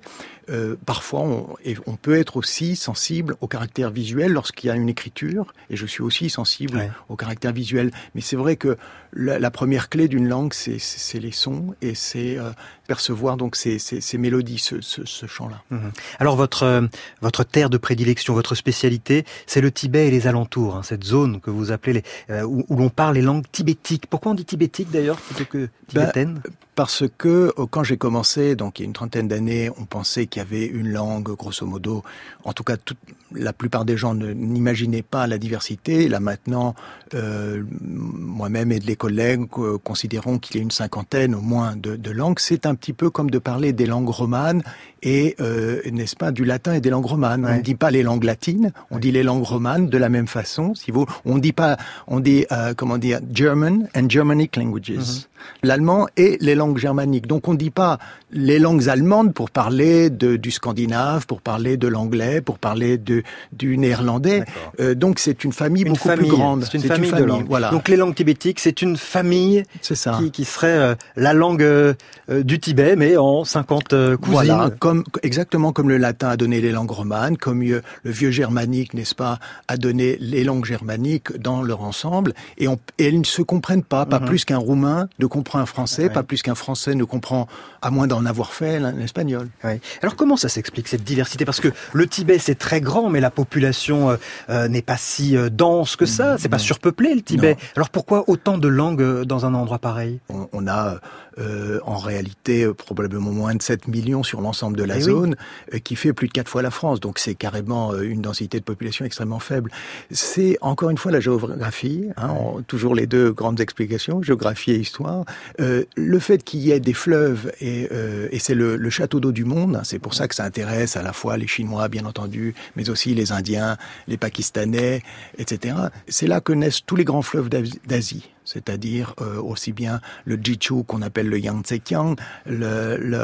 [0.50, 4.76] Euh, parfois, on, et on peut être aussi sensible au caractère visuel lorsqu'il y a
[4.76, 6.92] une écriture, et je suis aussi sensible ouais.
[7.08, 7.92] au caractère visuel.
[8.14, 8.78] Mais c'est vrai que
[9.14, 12.52] la, la première clé d'une langue, c'est les sons et c'est euh,
[12.88, 15.64] percevoir donc ces, ces, ces mélodies, ce, ce, ce chant-là.
[15.70, 15.90] Mmh.
[16.20, 16.82] Alors votre euh,
[17.22, 21.40] votre terre de prédilection, votre spécialité, c'est le Tibet et les alentours, hein, cette zone
[21.40, 24.07] que vous appelez les, où, où l'on parle les langues tibétiques.
[24.07, 26.41] Pourquoi on dit tibétique d'ailleurs plutôt que tibétaine?
[26.43, 30.26] ben, Parce que quand j'ai commencé, donc il y a une trentaine d'années, on pensait
[30.26, 32.03] qu'il y avait une langue, grosso modo.
[32.43, 32.97] En tout cas, toute,
[33.36, 36.07] la plupart des gens n'imaginaient pas la diversité.
[36.07, 36.76] Là maintenant,
[37.13, 41.95] euh, moi-même et les collègues euh, considérons qu'il y a une cinquantaine au moins de,
[41.95, 42.39] de langues.
[42.39, 44.63] C'est un petit peu comme de parler des langues romanes
[45.01, 47.45] et euh, n'est-ce pas du latin et des langues romanes.
[47.45, 47.51] Ouais.
[47.53, 49.01] On ne dit pas les langues latines, on ouais.
[49.01, 50.76] dit les langues romanes de la même façon.
[50.76, 52.45] Si vous, on dit pas, on dit
[52.78, 55.67] comment dire German and Germanic languages, mm -hmm.
[55.67, 57.28] l'allemand et les langues germaniques.
[57.28, 57.99] Donc on ne dit pas
[58.32, 63.24] les langues allemandes pour parler de, du scandinave, pour parler de l'anglais, pour parler de,
[63.51, 64.43] du néerlandais.
[64.80, 66.28] Euh, donc c'est une famille une beaucoup famille.
[66.28, 66.64] plus grande.
[66.64, 67.45] C'est une, famille, une famille de langues.
[67.47, 67.70] Voilà.
[67.70, 70.18] Donc les langues tibétiques, c'est une famille ça.
[70.20, 71.93] Qui, qui serait euh, la langue euh,
[72.30, 74.18] du Tibet, mais en 50 cousines.
[74.34, 78.93] Voilà, comme, exactement comme le latin a donné les langues romanes, comme le vieux germanique,
[78.93, 83.26] n'est-ce pas, a donné les langues germaniques dans leur ensemble, et, on, et elles ne
[83.26, 84.28] se comprennent pas, pas mm -hmm.
[84.28, 86.09] plus qu'un roumain ne comprend un français, ouais.
[86.09, 87.47] pas plus qu'un français ne comprend,
[87.82, 89.49] à moins d'en avoir fait, l'espagnol.
[89.64, 89.80] Ouais.
[90.01, 91.45] Alors comment ça s'explique cette diversité?
[91.45, 94.18] Parce que le Tibet c'est très grand, mais la population euh,
[94.49, 97.54] euh, n'est pas si euh, dense que ça, c'est pas surpeuplé le Tibet.
[97.54, 97.60] Non.
[97.76, 100.20] Alors pourquoi autant de langues dans un endroit pareil?
[100.30, 100.99] On, on a
[101.40, 105.02] euh, en réalité euh, probablement moins de 7 millions sur l'ensemble de la et eh
[105.02, 105.76] zone, oui.
[105.76, 107.00] euh, qui fait plus de 4 fois la France.
[107.00, 109.72] Donc c'est carrément une densité de population extrêmement faible.
[110.12, 114.78] C'est encore une fois la géographie, hein, on, toujours les deux grandes explications, géographie et
[114.78, 115.26] histoire.
[115.60, 117.90] Euh, le fait qu'il y ait des fleuves, et,
[118.32, 120.96] et c'est le, le, château d'eau du monde, hein, c'est pour ça que ça intéresse
[120.98, 123.78] à la fois les Chinois, bien entendu, mais aussi les Indiens,
[124.08, 125.02] les Pakistanais,
[125.38, 125.76] etc.
[126.08, 128.33] C'est là que naissent tous les grands fleuves d'Asie.
[128.46, 132.16] C'est-à-dire euh, aussi bien le Jichu qu'on appelle le Yangtze-Kiang,
[132.46, 133.20] le, le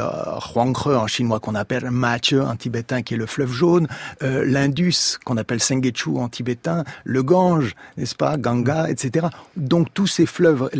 [0.54, 3.88] Huanghe en chinois qu'on appelle Mache en tibétain qui est le fleuve jaune,
[4.22, 9.26] euh, l'Indus qu'on appelle Sengechu en tibétain, le Gange, n'est-ce pas, Ganga, etc.
[9.56, 10.70] Donc tous ces fleuves,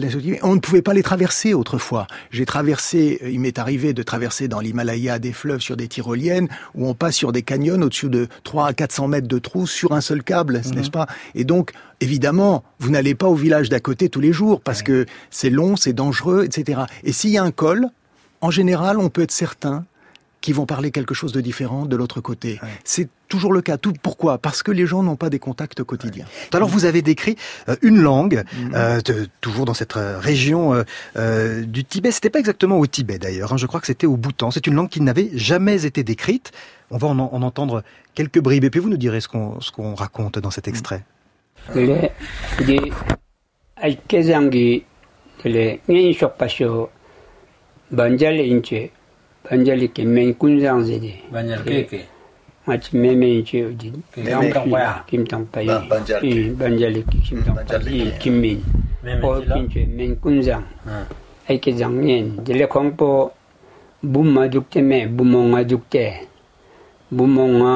[0.43, 2.07] on ne pouvait pas les traverser autrefois.
[2.31, 6.89] J'ai traversé, il m'est arrivé de traverser dans l'Himalaya des fleuves sur des tyroliennes où
[6.89, 10.01] on passe sur des canyons au-dessus de 3 à 400 mètres de trous sur un
[10.01, 11.07] seul câble, n'est-ce pas?
[11.35, 15.07] Et donc, évidemment, vous n'allez pas au village d'à côté tous les jours parce que
[15.31, 16.83] c'est long, c'est dangereux, etc.
[17.05, 17.87] Et s'il y a un col,
[18.41, 19.85] en général, on peut être certain
[20.41, 22.59] qu'ils vont parler quelque chose de différent de l'autre côté.
[22.83, 23.77] C'est toujours le cas.
[23.77, 24.39] Tout, pourquoi?
[24.39, 26.25] Parce que les gens n'ont pas des contacts quotidiens.
[26.55, 27.37] Alors vous avez décrit
[27.69, 28.73] euh, une langue, Mhm.
[28.75, 30.83] euh, de- toujours dans cette euh, région euh,
[31.17, 32.11] euh, du Tibet.
[32.11, 33.53] C'était pas exactement au Tibet d'ailleurs.
[33.53, 33.59] hein.
[33.59, 34.51] Je crois que c'était au Bhoutan.
[34.51, 36.53] C'est une langue qui n'avait jamais été décrite.
[36.91, 37.83] On va en, en entendre
[38.15, 41.05] quelques bribes et puis vous nous direz ce qu'on raconte dans cet extrait.
[41.75, 43.20] 그
[43.83, 44.85] ai kezangi
[45.45, 46.89] le ngen shok pa sho
[47.91, 48.91] banjal inche
[49.45, 52.01] banjal ke men kunjang je de banjal ke ke
[52.67, 53.93] ach me me inche di
[54.25, 58.13] dam ka pa kim tam pa yi banjal ke banjal ke kim tam pa yi
[58.21, 58.61] kim min
[59.23, 60.65] o inche men kunjang
[61.49, 63.33] ai kezang ngen de le khong po
[64.03, 66.05] bumma jukte me bumma nga jukte
[67.11, 67.73] bumma nga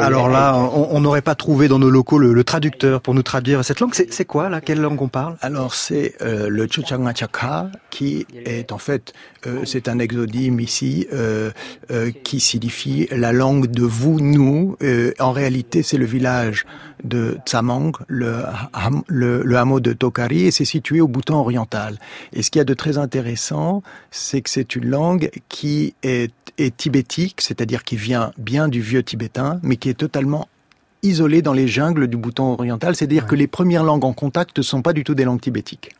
[0.00, 3.64] Alors là, on n'aurait pas trouvé dans nos locaux le, le, traducteur pour nous traduire
[3.64, 3.94] cette langue.
[3.94, 4.60] C'est quoi là?
[4.60, 5.36] Quelle langue on parle?
[5.40, 9.12] Alors c'est euh, le Chachangachaka qui est en fait,
[9.46, 11.50] euh, c'est un exodyme ici euh,
[11.90, 14.76] euh, qui signifie la langue de vous, nous.
[14.82, 16.66] Euh, en réalité, c'est le village
[17.04, 18.42] de Tsamang, le,
[19.08, 21.98] le, le, hameau de Tokari, et c'est situé au Bhoutan oriental.
[22.32, 26.32] Et ce qu'il y a de très intéressant, c'est que c'est une langue qui est,
[26.58, 29.27] est tibétique, c'est-à-dire qui vient bien du vieux Tibet
[29.62, 30.48] mais qui est totalement
[31.02, 34.62] isolée dans les jungles du Bhoutan oriental, c'est-à-dire que les premières langues en contact ne
[34.62, 35.90] sont pas du tout des langues tibétiques.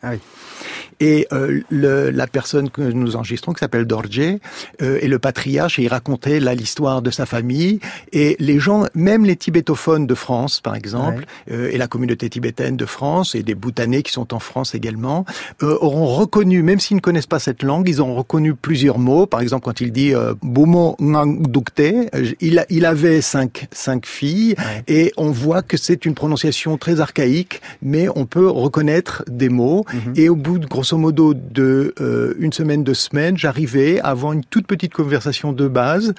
[1.01, 4.39] Et euh, le, la personne que nous enregistrons, qui s'appelle Dorje,
[4.83, 7.79] euh, est le patriarche et il racontait là l'histoire de sa famille.
[8.13, 12.77] Et les gens, même les tibétophones de France, par exemple, euh, et la communauté tibétaine
[12.77, 15.25] de France, et des Bhoutanais qui sont en France également,
[15.63, 19.27] euh, auront reconnu, même s'ils ne connaissent pas cette langue, ils auront reconnu plusieurs mots.
[19.27, 24.57] Par exemple, quand il dit euh, Bomo Ngangdukte, euh, il, il avait cinq, cinq filles,
[24.89, 29.85] et on voit que c'est une prononciation très archaïque, mais on peut reconnaître des mots.
[30.17, 34.33] Et au bout de grosso modo de euh, une semaine, deux semaines, j'arrivais à avoir
[34.33, 36.15] une toute petite conversation de base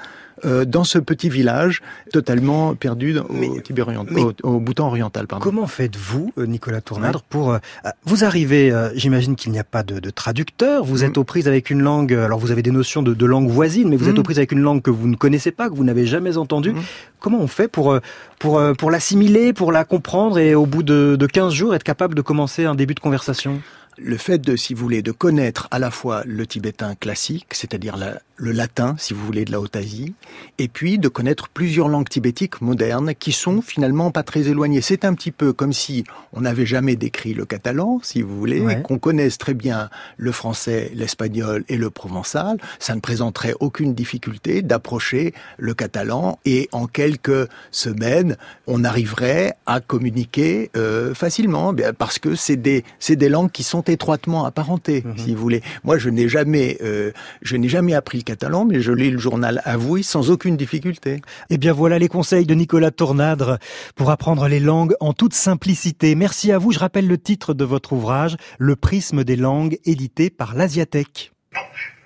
[0.46, 1.82] euh, dans ce petit village
[2.12, 5.28] totalement perdu dans- au, Tibet orient- mais- au, au Bhoutan oriental.
[5.28, 5.44] Pardon.
[5.44, 7.52] Comment faites-vous, euh, Nicolas Tournadre, pour...
[7.54, 7.58] euh,
[8.06, 11.48] vous arrivez, euh, j'imagine qu'il n'y a pas de, de traducteur, vous êtes aux prises
[11.48, 14.16] avec une langue, alors vous avez des notions de, de langue voisine, mais vous êtes
[14.16, 14.20] Mm.
[14.20, 16.74] aux prises avec une langue que vous ne connaissez pas, que vous n'avez jamais entendue.
[17.20, 17.98] Comment on fait pour,
[18.40, 22.16] pour, pour l'assimiler, pour la comprendre et au bout de, de 15 jours être capable
[22.16, 23.62] de commencer un début de conversation?
[24.02, 27.98] Le fait de, si vous voulez, de connaître à la fois le tibétain classique, c'est-à-dire
[27.98, 30.14] la- le latin, si vous voulez, de la Haute-Asie,
[30.60, 34.80] et puis de connaître plusieurs langues tibétiques modernes qui sont finalement pas très éloignées.
[34.82, 38.62] C'est un petit peu comme si on n'avait jamais décrit le catalan, si vous voulez,
[38.62, 38.82] Ouais.
[38.82, 42.58] qu'on connaisse très bien le français, l'espagnol et le provençal.
[42.80, 48.38] Ça ne présenterait aucune difficulté d'approcher le catalan et en quelques semaines,
[48.68, 53.64] on arriverait à communiquer euh, facilement, bien, parce que c'est des c'est des langues qui
[53.64, 55.62] sont étroitement apparentées, si vous voulez.
[55.84, 57.12] Moi, je n'ai jamais euh,
[57.42, 61.20] je n'ai jamais appris le catalan, mais je lis le journal Avoué sans aucune difficulté.
[61.50, 63.58] Eh bien voilà les conseils de Nicolas Tournadre
[63.96, 66.14] pour apprendre les langues en toute simplicité.
[66.14, 66.72] Merci à vous.
[66.72, 71.32] Je rappelle le titre de votre ouvrage, Le prisme des langues, édité par l'Asiatech.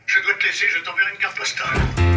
[0.05, 2.13] Je dois te laisser, je t'enverrai une carte postale.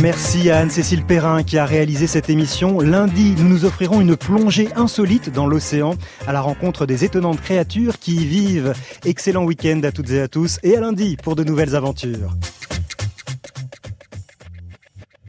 [0.00, 2.80] Merci à Anne-Cécile Perrin qui a réalisé cette émission.
[2.80, 5.94] Lundi, nous nous offrirons une plongée insolite dans l'océan
[6.26, 8.72] à la rencontre des étonnantes créatures qui y vivent.
[9.04, 12.30] Excellent week-end à toutes et à tous et à lundi pour de nouvelles aventures.